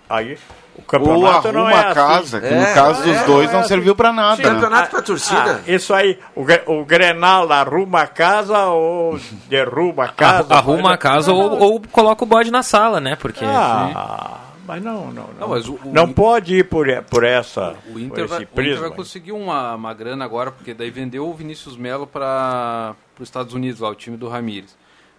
[0.09, 0.39] Aí.
[0.77, 2.49] O Ou campeonato não arruma é a casa, assim.
[2.49, 4.37] que no caso dos dois não serviu pra nada.
[4.37, 4.49] Sim, né?
[4.51, 5.61] Campeonato pra torcida.
[5.67, 9.19] Ah, isso aí, o, o Grenal arruma a casa ou
[9.51, 10.55] derruba a casa?
[10.55, 13.17] Arruma a casa ou, ou coloca o bode na sala, né?
[13.17, 13.45] Porque.
[13.45, 15.29] Ah, mas não, não, não.
[15.41, 17.75] Não, mas o- o- Não pode ir por, por essa.
[17.93, 18.81] O Inter, por vai, esse o Inter prisma.
[18.89, 23.53] vai conseguir uma, uma grana agora, porque daí vendeu o Vinícius Melo para os Estados
[23.53, 24.77] Unidos, lá, o time do Ramires.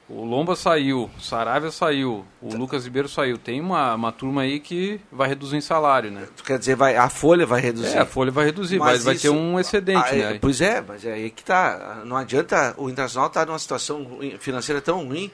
[0.10, 3.38] O Lomba saiu, o Saravia saiu, o Lucas Ribeiro saiu.
[3.38, 6.28] Tem uma, uma turma aí que vai reduzir em salário, né?
[6.44, 7.96] Quer dizer, vai, a folha vai reduzir.
[7.96, 10.40] É, a folha vai reduzir, Mas vai, vai ter isso- um excedente, Ah, é, né?
[10.42, 12.02] Pois é, mas é aí que tá.
[12.06, 12.74] Não adianta.
[12.78, 15.30] O Internacional está numa situação financeira tão ruim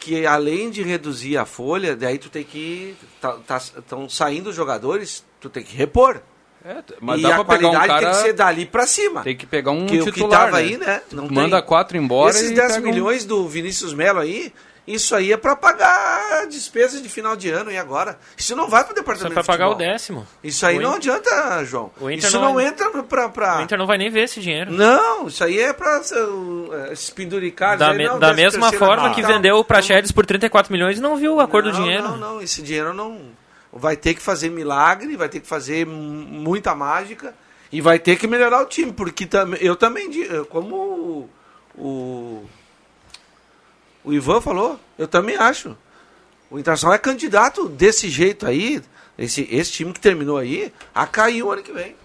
[0.00, 2.96] que além de reduzir a folha, daí tu tem que.
[3.14, 6.22] Estão tá, tão saindo os jogadores, tu tem que repor.
[6.64, 8.86] É, mas e dá a pra pegar um qualidade cara- tem que ser dali pra
[8.86, 9.22] cima.
[9.22, 10.62] Tem que pegar um que o que titular, tava né?
[10.62, 11.02] aí, né?
[11.12, 11.66] Não Manda tem.
[11.68, 14.50] quatro embora Esses e 10 pega um- milhões do Vinícius Melo aí,
[14.86, 18.18] isso aí é pra pagar despesas de final de ano e agora.
[18.36, 20.26] Isso não vai pro Isso é departamento pra de pagar o décimo.
[20.42, 21.90] Isso aí O não Inter- adianta, João.
[22.00, 23.58] O Inter Isso não não, vai- entra pra, pra...
[23.58, 24.72] O Inter não vai nem ver esse dinheiro.
[24.72, 27.78] Não, isso aí é pra uh, esses penduricados.
[27.80, 29.32] Da, aí, me- não, da mesma forma ano, que tal.
[29.32, 32.02] vendeu o Praxedes por 34 milhões e não viu a cor do Não, dinheiro.
[32.04, 33.20] Não, não, esse dinheiro não.
[33.76, 37.34] Vai ter que fazer milagre, vai ter que fazer muita mágica
[37.72, 41.30] e vai ter que melhorar o time, porque tam, eu também, eh, como o,
[41.76, 42.44] o,
[44.04, 45.76] o Ivan falou, eu também acho.
[46.48, 48.80] O Internacional é candidato desse jeito aí,
[49.18, 51.96] esse, esse time que terminou aí, a cair o ano que vem.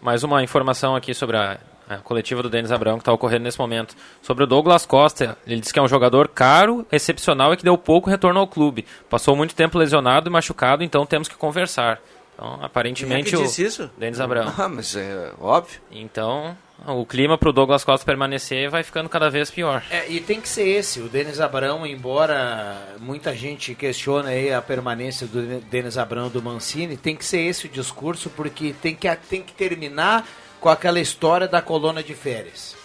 [0.00, 1.60] Mais uma informação aqui sobre a,
[1.94, 3.94] a coletiva do Denis Abrão que está ocorrendo nesse momento.
[4.20, 7.76] Sobre o Douglas Costa, ele disse que é um jogador caro, excepcional e que deu
[7.76, 8.84] pouco retorno ao clube.
[9.08, 12.00] Passou muito tempo lesionado e machucado, então temos que conversar.
[12.34, 13.90] Então, aparentemente Quem é que o disse isso?
[13.96, 14.52] Denis Abrão.
[14.56, 15.80] Ah, mas é óbvio.
[15.90, 19.82] Então, o clima para o Douglas Costa permanecer vai ficando cada vez pior.
[19.90, 24.60] É, e tem que ser esse, o Denis Abrão, embora muita gente questione aí a
[24.60, 29.14] permanência do Denis Abrão do Mancini, tem que ser esse o discurso, porque tem que,
[29.28, 30.26] tem que terminar
[30.62, 32.76] com aquela história da coluna de férias.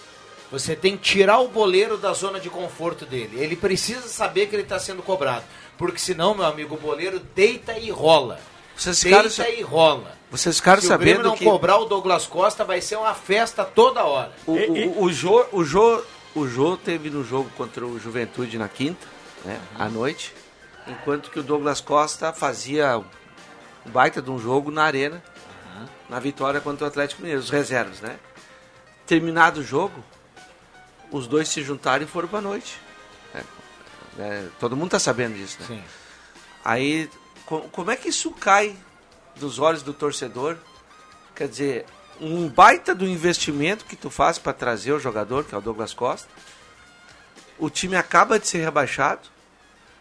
[0.52, 3.40] Você tem que tirar o boleiro da zona de conforto dele.
[3.40, 5.44] Ele precisa saber que ele está sendo cobrado.
[5.78, 8.40] Porque senão, meu amigo, o boleiro deita e rola.
[8.76, 10.18] Vocês deita ficaram- e rola.
[10.32, 13.14] Vocês ficaram Se o Grêmio sabendo não que cobrar o Douglas Costa, vai ser uma
[13.14, 14.32] festa toda hora.
[14.48, 16.02] o, o, o, Jô, o, Jô,
[16.34, 19.06] o Jô teve no jogo contra o Juventude na quinta,
[19.46, 20.34] né, à noite,
[20.88, 25.24] enquanto que o Douglas Costa fazia um baita de um jogo na arena,
[26.10, 28.18] na vitória contra o Atlético Mineiro, os reservas, né?
[29.06, 30.04] Terminado o jogo,
[31.12, 32.80] os dois se juntaram e foram pra noite.
[33.34, 33.44] É,
[34.20, 35.66] é, todo mundo tá sabendo disso, né?
[35.68, 35.84] Sim.
[36.64, 37.10] Aí,
[37.46, 38.76] co- como é que isso cai
[39.36, 40.58] dos olhos do torcedor?
[41.36, 41.86] Quer dizer,
[42.20, 45.94] um baita do investimento que tu faz para trazer o jogador, que é o Douglas
[45.94, 46.28] Costa.
[47.60, 49.22] O time acaba de ser rebaixado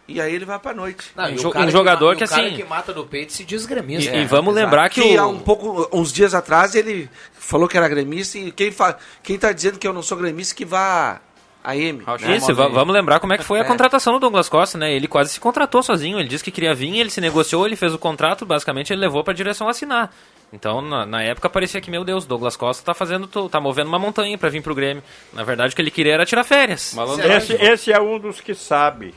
[0.07, 1.05] e aí ele vai para noite.
[1.15, 3.33] Não, e Um o jo- cara um jogador que, cara assim- que mata no peito
[3.33, 4.15] se diz gremista.
[4.15, 4.65] E- e vamos exato.
[4.65, 8.51] lembrar que o- há um pouco, uns dias atrás ele falou que era gremista e
[8.51, 8.97] quem, fa...
[9.23, 11.19] quem tá dizendo que eu não sou gremista que vá
[11.63, 12.01] a M.
[12.21, 12.37] né?
[12.37, 13.65] Isso, va- vamos lembrar como é que foi a É.
[13.65, 14.93] contratação do Douglas Costa, né?
[14.93, 17.93] Ele quase se contratou sozinho, ele disse que queria vir, ele se negociou, ele fez
[17.93, 20.09] o contrato, basicamente ele levou para a direção assinar.
[20.53, 23.99] Então, na, na época parecia que, meu Deus, Douglas Costa tá fazendo, tá movendo uma
[23.99, 25.03] montanha para vir pro Grêmio.
[25.33, 26.95] Na verdade, o que ele queria era tirar férias.
[27.35, 29.13] Esse, esse é um dos que sabe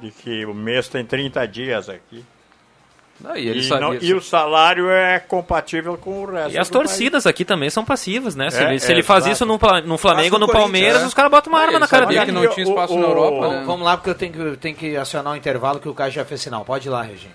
[0.00, 2.24] de que o mês tem 30 dias aqui.
[3.24, 6.68] Ah, e ele e, não- e o salário é compatível com o resto E as
[6.68, 6.90] do país.
[6.90, 8.50] torcidas aqui também são passivas, né?
[8.50, 9.32] Se É, ele, se é, ele faz exato.
[9.32, 11.78] isso no, no Flamengo ou no no Palmeiras, Corinthians, os caras botam uma Ah, arma
[11.78, 12.26] na cara dele.
[12.26, 13.62] que não tinha espaço na Europa, né?
[13.64, 16.12] Vamos lá, porque eu tenho que, eu tenho que acionar o intervalo que o Caio
[16.12, 16.62] já fez sinal.
[16.62, 17.32] Pode ir lá, Regina.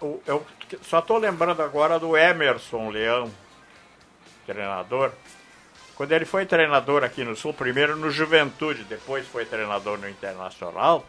[0.00, 0.46] O- Eu
[0.82, 3.28] só estou lembrando agora do Emerson Leão,
[4.46, 5.10] treinador.
[5.96, 11.04] Quando ele foi treinador aqui no Sul, primeiro no Juventude, depois foi treinador no Internacional,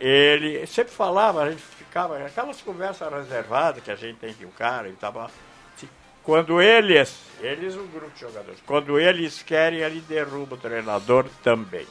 [0.00, 4.48] ele sempre falava, a gente ficava, aquelas conversas reservadas que a gente tem que o
[4.50, 5.30] cara e tal.
[5.76, 5.88] se-
[6.22, 11.86] Quando eles, eles o grupo de jogadores, quando eles querem, ele derruba o treinador também.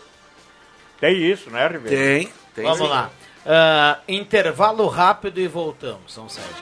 [0.99, 1.87] Tem isso, né, Ribeiro?
[1.95, 2.87] Tem, tem Vamos sim.
[2.87, 3.09] lá.
[3.45, 6.11] Ah, intervalo rápido e voltamos.
[6.13, 6.61] São sete.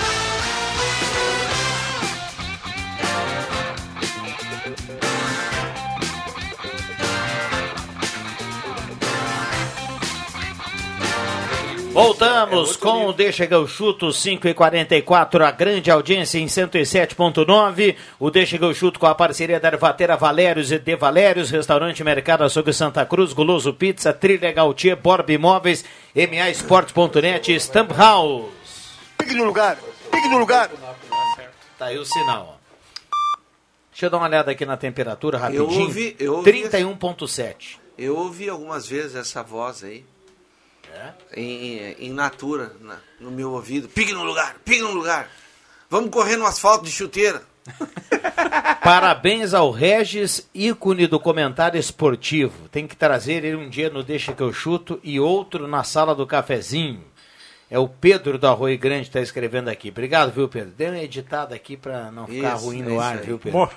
[11.93, 17.97] Voltamos com o Deixa que eu chuto 5 e 44 a grande audiência em 107.9.
[18.17, 22.01] O Deixa que eu chuto com a parceria da Ervatera Valérios e De Valérios, Restaurante
[22.01, 25.83] Mercado Açougue Santa Cruz, Guloso Pizza, Trilha Gautier, Borb Imóveis,
[26.15, 28.45] MA Esportes.net, Stamp House.
[29.17, 29.77] Pique no lugar!
[30.09, 30.69] Pique no lugar!
[31.77, 32.61] Tá aí o sinal, ó.
[33.91, 35.81] Deixa eu dar uma olhada aqui na temperatura Eu rapidinho.
[35.81, 37.77] ouvi, eu ouvi 31.7.
[37.97, 40.05] Eu ouvi algumas vezes essa voz aí.
[41.35, 41.43] Em,
[41.77, 43.87] em, em natura, na- no meu ouvido.
[43.87, 45.29] Pique no lugar, pique no lugar.
[45.89, 47.41] Vamos correr no asfalto de chuteira.
[48.83, 52.67] Parabéns ao Regis, ícone do comentário esportivo.
[52.69, 56.15] Tem que trazer ele um dia no Deixa que eu chuto e outro na sala
[56.15, 57.03] do cafezinho.
[57.69, 59.89] É o Pedro do Arroio Grande que está escrevendo aqui.
[59.89, 60.73] Obrigado, viu, Pedro?
[60.77, 63.25] Dê uma editada aqui para não ficar Isso, ruim é no isso ar, aí.
[63.25, 63.69] viu, Pedro?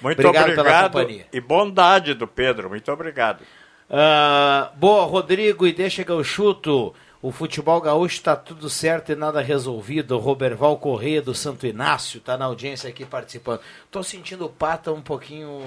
[0.00, 1.26] Muito obrigado, obrigado, pela companhia.
[1.32, 2.68] e bondade do Pedro.
[2.68, 3.42] Muito obrigado.
[3.90, 6.94] Ah, boa, Rodrigo, e deixa que eu chuto.
[7.22, 10.16] O futebol gaúcho está tudo certo e nada resolvido.
[10.16, 13.60] O Roberval Correia do Santo Inácio está na audiência aqui participando.
[13.90, 15.60] Tô sentindo o Pata um pouquinho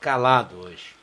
[0.00, 0.94] calado hoje.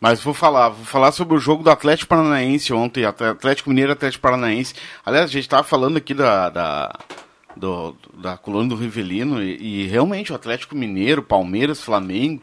[0.00, 3.92] Mas vou falar, vou falar sobre o jogo do Atlético Paranaense ontem, At- Atlético Mineiro
[3.92, 4.74] Atlético Paranaense.
[5.04, 6.92] Aliás, a gente estava falando aqui da, da,
[7.56, 12.42] do- da coluna do Rivelino e, e realmente o Atlético Mineiro, Palmeiras, Flamengo,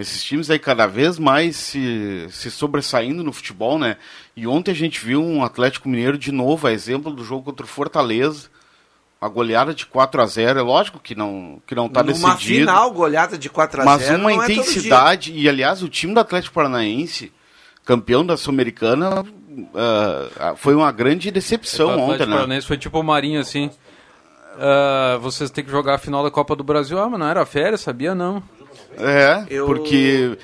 [0.00, 3.96] esses times aí cada vez mais se, se sobressaindo no futebol, né?
[4.36, 7.64] E ontem a gente viu um Atlético Mineiro de novo, a exemplo do jogo contra
[7.64, 8.48] o Fortaleza,
[9.20, 12.60] uma goleada de 4 a 0 é lógico que não que não tá Numa decidido.
[12.60, 14.56] final, goleada de 4 a 0 Mas uma não é todo dia.
[14.62, 17.30] intensidade, e aliás, o time do Atlético Paranaense,
[17.84, 22.34] campeão da Sul-Americana, uh, foi uma grande decepção o ontem, né?
[22.34, 23.70] Paranaense foi tipo o Marinho, assim.
[24.56, 26.98] Uh, vocês têm que jogar a final da Copa do Brasil.
[26.98, 28.42] Ah, mas não era férias, sabia não.
[29.00, 30.36] É, Eu- porque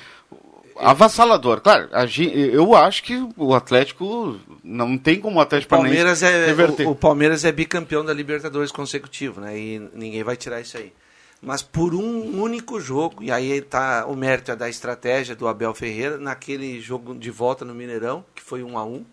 [0.79, 1.61] avassalador.
[1.61, 1.89] Claro,
[2.27, 6.87] eu acho que o Atlético não tem como o Atlético Palmeiras Paranaense é, reverter.
[6.87, 9.57] o, o Palmeiras é bicampeão da Libertadores consecutivo, né?
[9.57, 10.93] E ninguém vai tirar isso aí.
[11.41, 15.73] Mas por um único jogo, e aí tá o mérito é da estratégia do Abel
[15.73, 19.05] Ferreira, naquele jogo de volta no Mineirão, que foi um a um,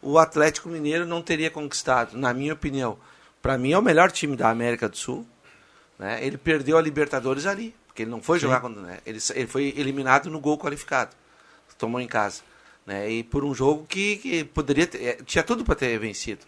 [0.00, 2.98] o Atlético Mineiro não teria conquistado, na minha opinião.
[3.42, 5.26] Para mim é o melhor time da América do Sul.
[5.98, 6.24] Né?
[6.24, 8.46] Ele perdeu a Libertadores ali, porque ele não foi Sim.
[8.46, 8.80] jogar quando.
[8.80, 8.98] Né?
[9.04, 11.16] Ele, ele foi eliminado no gol qualificado.
[11.76, 12.42] Tomou em casa.
[12.86, 13.10] Né?
[13.10, 16.44] E por um jogo que, que poderia ter, eh, tinha tudo para ter vencido.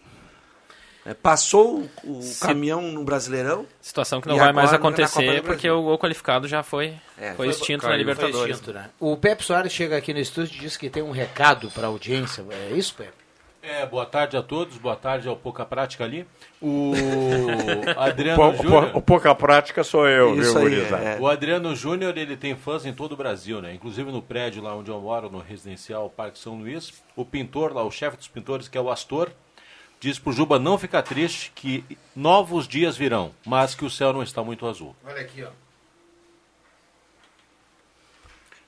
[1.05, 3.65] É, passou o, caminhão no Brasileirão.
[3.81, 7.87] Situação que não vai mais acontecer porque o gol qualificado já foi, É, foi extinto
[7.87, 8.57] na Libertadores.
[8.57, 8.89] extinto, né?
[8.99, 11.89] O Pepe Soares chega aqui no estúdio e diz que tem um recado para a
[11.89, 12.45] audiência.
[12.49, 13.20] É isso, Pepe?
[13.63, 16.25] É, boa tarde a todos, boa tarde ao Pouca Prática ali.
[16.59, 16.93] O
[17.95, 18.91] Adriano O Júnior.
[18.95, 21.17] o- pouca prática sou eu, Isso viu, aí, é.
[21.19, 23.73] O Adriano Júnior, ele tem fãs em todo o Brasil, né?
[23.73, 27.03] Inclusive no prédio lá onde eu moro, no residencial Parque São Luís.
[27.15, 29.29] O pintor lá, o chefe dos pintores, que é o Astor,
[29.99, 31.83] diz pro Juba não ficar triste que
[32.15, 34.95] novos dias virão, mas que o céu não está muito azul.
[35.05, 35.49] Olha aqui, ó.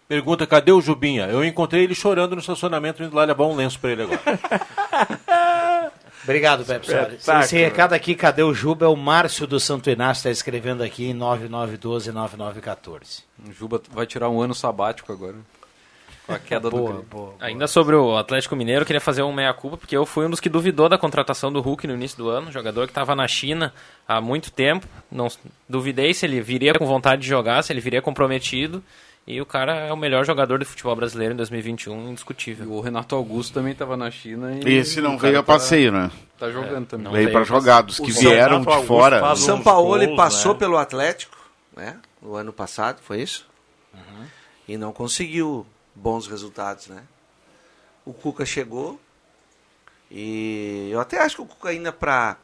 [0.07, 1.27] Pergunta, cadê o Jubinha?
[1.27, 4.21] Eu encontrei ele chorando no estacionamento, indo lá levar um lenço para ele agora.
[6.23, 7.19] Obrigado, Pepe Soares.
[7.19, 7.43] Espetáculo.
[7.43, 8.85] Esse recado aqui, cadê o Juba?
[8.85, 13.23] É o Márcio do Santo Inácio, está escrevendo aqui em 9912-9914.
[13.45, 15.35] O Juba vai tirar um ano sabático agora.
[16.25, 17.33] Com a queda do Boa, boa.
[17.41, 20.39] Ainda sobre o Atlético Mineiro, eu queria fazer um meia-culpa, porque eu fui um dos
[20.39, 23.73] que duvidou da contratação do Hulk no início do ano, jogador que estava na China
[24.07, 24.87] há muito tempo.
[25.11, 25.27] Não
[25.67, 28.81] duvidei se ele viria com vontade de jogar, se ele viria comprometido.
[29.25, 32.69] E o cara é o melhor jogador do futebol brasileiro em 2021, indiscutível.
[32.71, 34.73] O Renato Augusto também estava na China e.
[34.77, 36.11] Esse não o veio a tá- passeio, né?
[36.37, 37.11] Tá jogando também.
[37.11, 39.23] Veio para jogar, dos que vieram de fora.
[39.31, 41.37] O São Paulo ele passou pelo Atlético,
[41.75, 41.99] né?
[42.21, 43.47] No ano passado, foi isso?
[44.67, 45.65] E não conseguiu
[45.95, 47.03] bons resultados, né?
[48.05, 48.99] O Cuca chegou
[50.11, 52.37] e eu até acho que o Cuca ainda para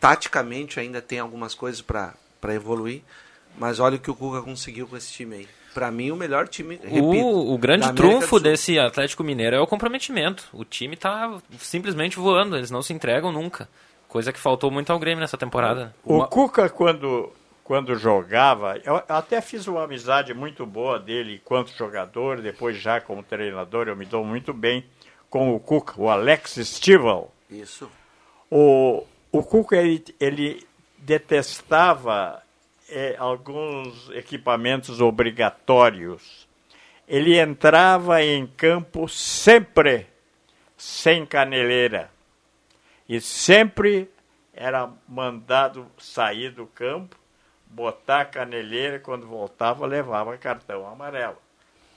[0.00, 3.02] taticamente ainda tem algumas coisas para para evoluir,
[3.58, 5.48] mas olha o que o Cuca conseguiu com esse time aí.
[5.74, 9.66] Para mim o melhor time, repito, O, o grande trunfo desse Atlético Mineiro é o
[9.66, 10.48] comprometimento.
[10.52, 13.68] O time tá simplesmente voando, eles não se entregam nunca.
[14.06, 15.92] Coisa que faltou muito ao Grêmio nessa temporada.
[16.04, 17.32] O Cuca, quando,
[17.64, 23.24] quando jogava, eu até fiz uma amizade muito boa dele enquanto jogador, depois já como
[23.24, 24.84] treinador, eu me dou muito bem
[25.28, 27.32] com o Cuca, o Alex Stivel.
[27.50, 27.90] Isso.
[28.48, 29.02] O,
[29.32, 30.64] o Cuca, ele, ele
[30.96, 32.43] detestava
[32.88, 36.48] eh, alguns equipamentos obrigatórios.
[37.06, 40.06] Ele entrava em campo sempre
[40.76, 42.10] sem caneleira.
[43.08, 44.10] E sempre
[44.54, 47.16] era mandado sair do campo,
[47.66, 51.36] botar a caneleira, quando voltava, levava cartão amarelo.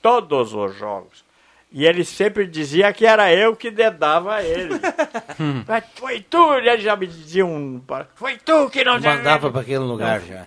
[0.02, 1.24] Todos os jogos.
[1.70, 4.80] E ele sempre dizia que era eu que dedava ele.
[5.66, 7.82] Mas foi tu, ele já me dizia um.
[8.14, 10.46] Foi tu que não Mandava para aquele lugar já.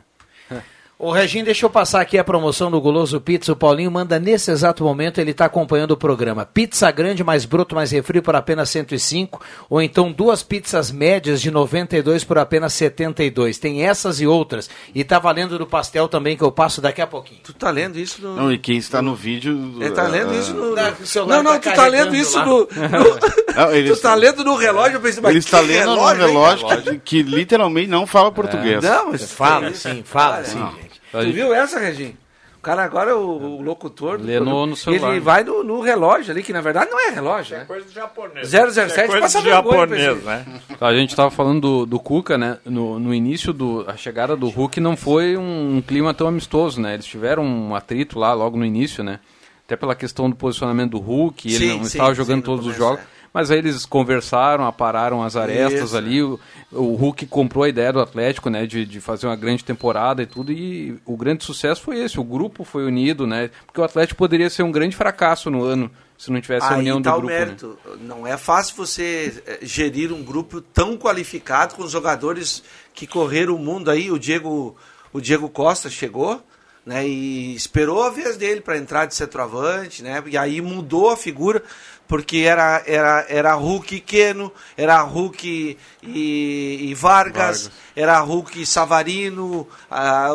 [1.04, 3.52] Ô, Reginho, deixa eu passar aqui a promoção do Guloso Pizza.
[3.52, 6.46] O Paulinho manda nesse exato momento, ele está acompanhando o programa.
[6.46, 9.42] Pizza grande, mais broto, mais refri por apenas 105.
[9.68, 13.58] Ou então duas pizzas médias de 92 por apenas 72.
[13.58, 14.70] Tem essas e outras.
[14.94, 17.40] E tá valendo do pastel também, que eu passo daqui a pouquinho.
[17.44, 18.36] Tu tá lendo isso no...
[18.36, 19.78] Não, e quem está no vídeo.
[19.82, 20.76] Ele tá lendo ah, isso no.
[20.76, 22.46] Tá, o celular Não, não, tá tu tá lendo isso lá.
[22.46, 22.58] no.
[22.70, 26.12] no- Não, ele- Tu tá lendo no relógio, eu pensei, mas Ele está lendo no
[26.12, 28.84] hein, relógio que, que literalmente não fala português.
[28.84, 30.72] Não, mas Fala, sim, fala, Olha, sim, não.
[30.74, 30.91] gente.
[31.12, 32.18] Tu viu essa, Reginho?
[32.58, 35.10] O cara agora, o, o locutor, do Lê no- programa, no celular.
[35.12, 37.66] ele vai no, no relógio ali, que na verdade não é relógio, né?
[37.66, 38.48] coisa de japonês.
[38.50, 40.46] 007 Isso é coisa passa de japonês, né?
[40.80, 42.60] A gente estava falando do, do Cuca, né?
[42.64, 46.80] No, no início do a chegada do Hulk não foi um, um clima tão amistoso,
[46.80, 46.94] né?
[46.94, 49.20] Eles tiveram um atrito lá logo no início, né?
[49.66, 52.44] Até pela questão do posicionamento do Hulk, ele Sim, não sim, estava sim, jogando no
[52.44, 53.00] todos os jogos.
[53.34, 55.98] Mas aí eles conversaram, apararam as arestas Isso.
[55.98, 56.22] ali.
[56.22, 56.40] O,
[56.72, 58.66] o Hulk comprou a ideia do Atlético, né?
[58.66, 60.52] De, de fazer uma grande temporada e tudo.
[60.52, 62.20] E o grande sucesso foi esse.
[62.20, 63.50] O grupo foi unido, né?
[63.66, 65.90] Porque o Atlético poderia ser um grande fracasso no ano
[66.22, 67.34] se não tivesse a união tá do grupo.
[67.34, 67.40] né?
[67.40, 67.80] mérito.
[68.02, 72.64] Não é fácil você eh, gerir um grupo tão qualificado com jogadores
[72.94, 74.12] que correram o mundo aí.
[74.12, 74.76] O Diego,
[75.12, 76.40] o Diego Costa chegou,
[76.86, 77.08] né?
[77.08, 80.22] E esperou a vez dele para entrar de centroavante, né?
[80.28, 81.64] E aí mudou a figura
[82.12, 87.72] porque era era era Hulk e Keno, era Hulk e, e Vargas, Vargas.
[87.96, 89.66] era Hulk e Savarino,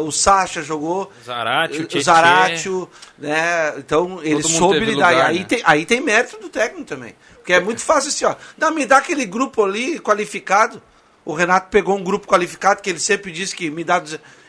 [0.02, 2.00] o Sacha jogou, Zarate, o.
[2.00, 3.74] Zaratio, né?
[3.76, 5.12] Então ele soube lidar.
[5.12, 5.44] Lugar, aí né?
[5.44, 8.34] tem aí tem mérito do técnico também, porque é muito fácil assim, ó.
[8.56, 10.80] Não, me dá aquele grupo ali qualificado.
[11.26, 14.02] O Renato pegou um grupo qualificado que ele sempre disse que me dá.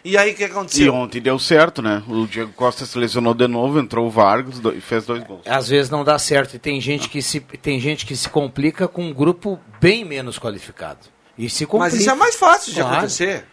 [0.10, 0.94] E aí o que E aconteceu?
[0.94, 2.02] ontem deu certo, né?
[2.08, 5.42] O Diego Costa se lesionou de novo, entrou o Vargas e fez dois gols.
[5.46, 8.88] Às vezes não dá certo e tem gente que se, tem gente que se complica
[8.88, 11.00] com um grupo bem menos qualificado.
[11.38, 11.92] E se complica.
[11.94, 12.96] Mas isso é mais fácil de Claro.
[12.98, 13.46] acontecer.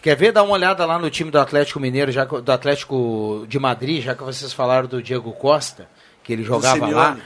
[0.00, 0.32] Quer ver?
[0.32, 4.02] Dá uma olhada lá no time do Atlético Mineiro, já que- do Atlético de Madrid,
[4.02, 5.88] já que vocês falaram do Diego Costa,
[6.22, 7.18] que ele jogava lá.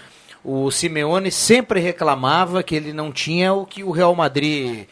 [0.43, 4.87] O Simeone sempre reclamava que ele não tinha o que o Real Madrid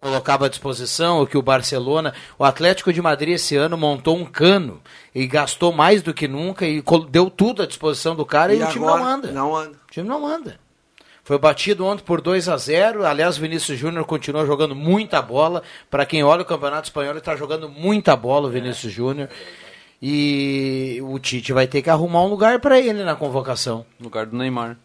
[0.00, 2.14] colocava à disposição, o que o Barcelona.
[2.38, 4.80] O Atlético de Madrid esse ano montou um cano
[5.14, 8.62] e gastou mais do que nunca e deu tudo à disposição do cara e, E
[8.62, 9.30] o time não anda.
[9.30, 9.76] não anda.
[9.86, 10.58] O time não anda.
[11.22, 15.62] Foi batido ontem por 2 a 0 Aliás, o Vinícius Júnior continua jogando muita bola.
[15.90, 19.28] Para quem olha o Campeonato Espanhol, ele está jogando muita bola, o Vinícius Júnior.
[20.02, 23.84] E o Tite vai ter que arrumar um lugar para ele na convocação.
[24.00, 24.78] Lugar do Neymar.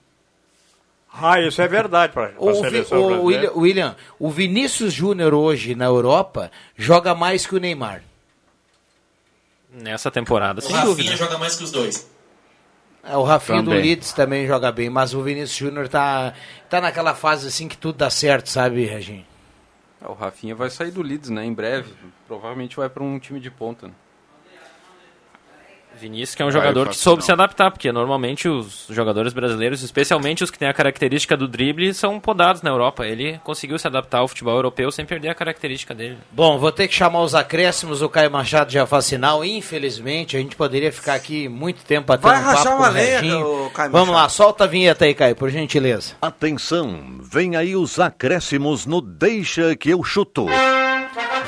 [1.21, 3.23] Ah, isso é verdade para a seleção o brasileira.
[3.23, 8.01] William, William, o Vinícius Júnior hoje na Europa joga mais que o Neymar.
[9.71, 11.15] Nessa temporada, O sem Rafinha dúvida.
[11.15, 12.09] joga mais que os dois.
[13.03, 13.83] É, O Rafinha do Também.
[13.83, 16.33] Leeds também joga bem, mas o Vinícius Júnior tá,
[16.69, 19.25] tá naquela fase assim que tudo dá certo, sabe, Reginho?
[20.01, 21.45] É, o Rafinha vai sair do Leeds, né?
[21.45, 21.93] Em breve.
[22.27, 23.87] Provavelmente vai para um time de ponta.
[23.87, 23.93] né?
[25.99, 27.25] Vinícius, que é um jogador que soube não.
[27.25, 31.93] se adaptar, porque normalmente os jogadores brasileiros, especialmente os que têm a característica do drible,
[31.93, 33.05] são podados na Europa.
[33.05, 36.17] Ele conseguiu se adaptar ao futebol europeu sem perder a característica dele.
[36.31, 40.39] Bom, vou ter que chamar os acréscimos, o Caio Machado já faz sinal, infelizmente, a
[40.39, 43.21] gente poderia ficar aqui muito tempo batendo Vai um papo rachar com uma o lenha,
[43.73, 46.13] Caio Vamos lá, solta a vinheta aí, Caio, por gentileza.
[46.21, 50.47] Atenção, vem aí os acréscimos no Deixa que eu chuto.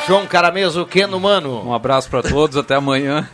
[0.08, 1.68] João Carameso, Keno Mano.
[1.68, 3.28] Um abraço para todos, até amanhã.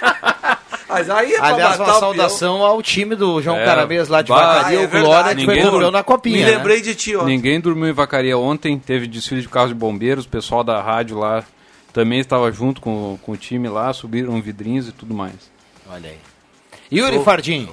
[0.88, 3.64] Mas aí é Aliás, uma saudação ao time do João É,
[4.08, 6.38] lá de Vacaria, é o Glória, que foi Ninguém- campeão na Copinha.
[6.38, 6.56] Me né?
[6.56, 7.26] lembrei de ti ontem.
[7.26, 11.16] Ninguém dormiu em Vacaria ontem, teve desfile de carros de bombeiros, o pessoal da rádio
[11.16, 11.44] lá
[11.92, 15.34] também estava junto com, com o time lá, subiram vidrinhos e tudo mais.
[15.88, 16.18] Olha aí.
[16.92, 17.68] Yuri Sou- Fardim.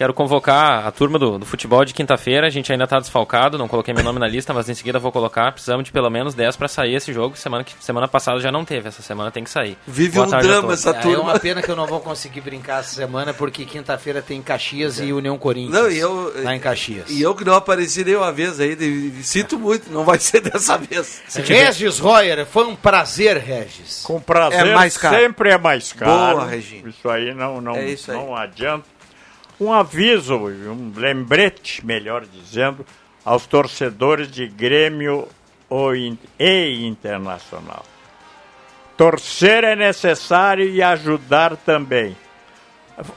[0.00, 2.46] Quero convocar a turma do, do futebol de quinta-feira.
[2.46, 5.12] A gente ainda está desfalcado, não coloquei meu nome na lista, mas em seguida vou
[5.12, 5.52] colocar.
[5.52, 7.36] Precisamos de pelo menos 10 para sair esse jogo.
[7.36, 9.76] Semana, que, semana passada já não teve, essa semana tem que sair.
[9.86, 11.16] Vive Boa um drama essa É, turma.
[11.16, 14.98] é uma pena que eu não vou conseguir brincar essa semana, porque quinta-feira tem Caxias
[15.00, 15.74] e União Corinthians.
[15.78, 17.10] Não, e eu, lá em Caxias.
[17.10, 18.82] E eu que não apareci nenhuma vez ainda.
[19.22, 21.20] Sinto muito, não vai ser dessa vez.
[21.44, 24.00] Regis Royer, foi um prazer, Regis.
[24.02, 25.14] Com prazer, É mais caro.
[25.18, 26.36] sempre é mais caro.
[26.38, 26.88] Boa, Regina.
[26.88, 28.16] Isso aí não, não, É isso aí.
[28.16, 28.86] não adianta.
[29.60, 32.84] Um aviso, um lembrete, melhor dizendo,
[33.24, 35.28] aos torcedores de Grêmio
[36.38, 37.84] e Internacional.
[38.96, 42.16] Torcer é necessário e ajudar também.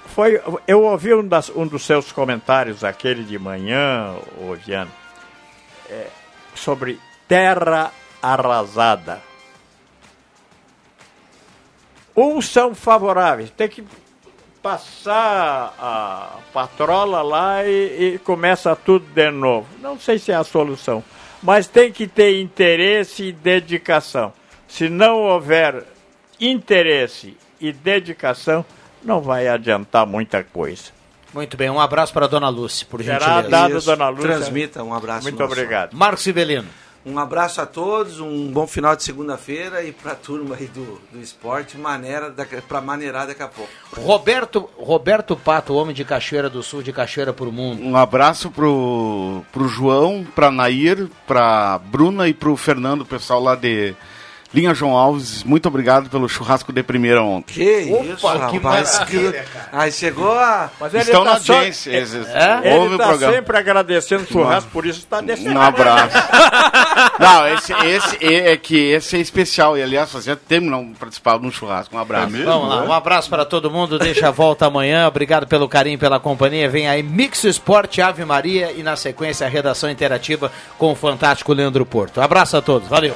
[0.08, 4.92] Foi, eu ouvi um, das- um dos seus comentários, aquele de manhã, ô Viana,
[5.90, 6.08] é,
[6.56, 7.92] sobre terra
[8.22, 9.22] arrasada.
[12.16, 13.84] Uns são favoráveis, tem que
[14.64, 19.68] passar a patrola lá e, e começa tudo de novo.
[19.82, 21.04] Não sei se é a solução,
[21.44, 24.32] mas tem que ter interesse e dedicação.
[24.66, 25.84] Se não houver
[26.40, 28.66] interesse e dedicação,
[29.04, 30.92] não vai adiantar muita coisa.
[31.34, 33.50] Muito bem, um abraço para a dona Lúcia, por Será gentileza.
[33.50, 33.86] dado, Isso.
[33.86, 34.30] dona Lúcia.
[34.30, 35.24] Transmita um abraço.
[35.24, 35.94] Muito obrigado.
[35.94, 36.68] Marcos Sibelino.
[37.06, 41.20] Um abraço a todos, um bom final de segunda-feira e pra turma aí do, do
[41.20, 42.34] esporte, maneira
[42.68, 43.70] pra maneirar daqui a pouco.
[43.98, 47.84] Roberto, Roberto Pato, homem de Cachoeira do Sul, de Cachoeira por Mundo.
[47.84, 53.94] Um abraço pro, pro João, pra Nair, pra Bruna e pro Fernando, pessoal lá de
[54.54, 55.44] Linha João Alves.
[55.44, 57.54] Muito obrigado pelo churrasco de primeira ontem.
[57.54, 58.94] Que Opa, isso, que rapaz.
[59.00, 60.70] maravilha, Aí chegou a.
[60.80, 61.98] Mas Estão tá na só- audiência, É?
[61.98, 63.34] ouve Ele o está programa.
[63.34, 65.58] sempre agradecendo o churrasco, por isso está descendo.
[65.58, 66.16] Um abraço.
[67.20, 69.78] Não, esse, esse é, é que esse é especial.
[69.78, 71.96] E aliás, fazia tempo que não participava de um churrasco.
[71.96, 72.30] Um abraço.
[72.44, 73.98] Vamos lá, um abraço para todo mundo.
[73.98, 75.08] Deixa a volta amanhã.
[75.08, 76.70] Obrigado pelo carinho, pela companhia.
[76.70, 81.54] Vem aí Mix Esporte Ave Maria e na sequência a redação interativa com o fantástico
[81.54, 82.22] Leandro Porto.
[82.22, 83.16] Abraço a todos, valeu.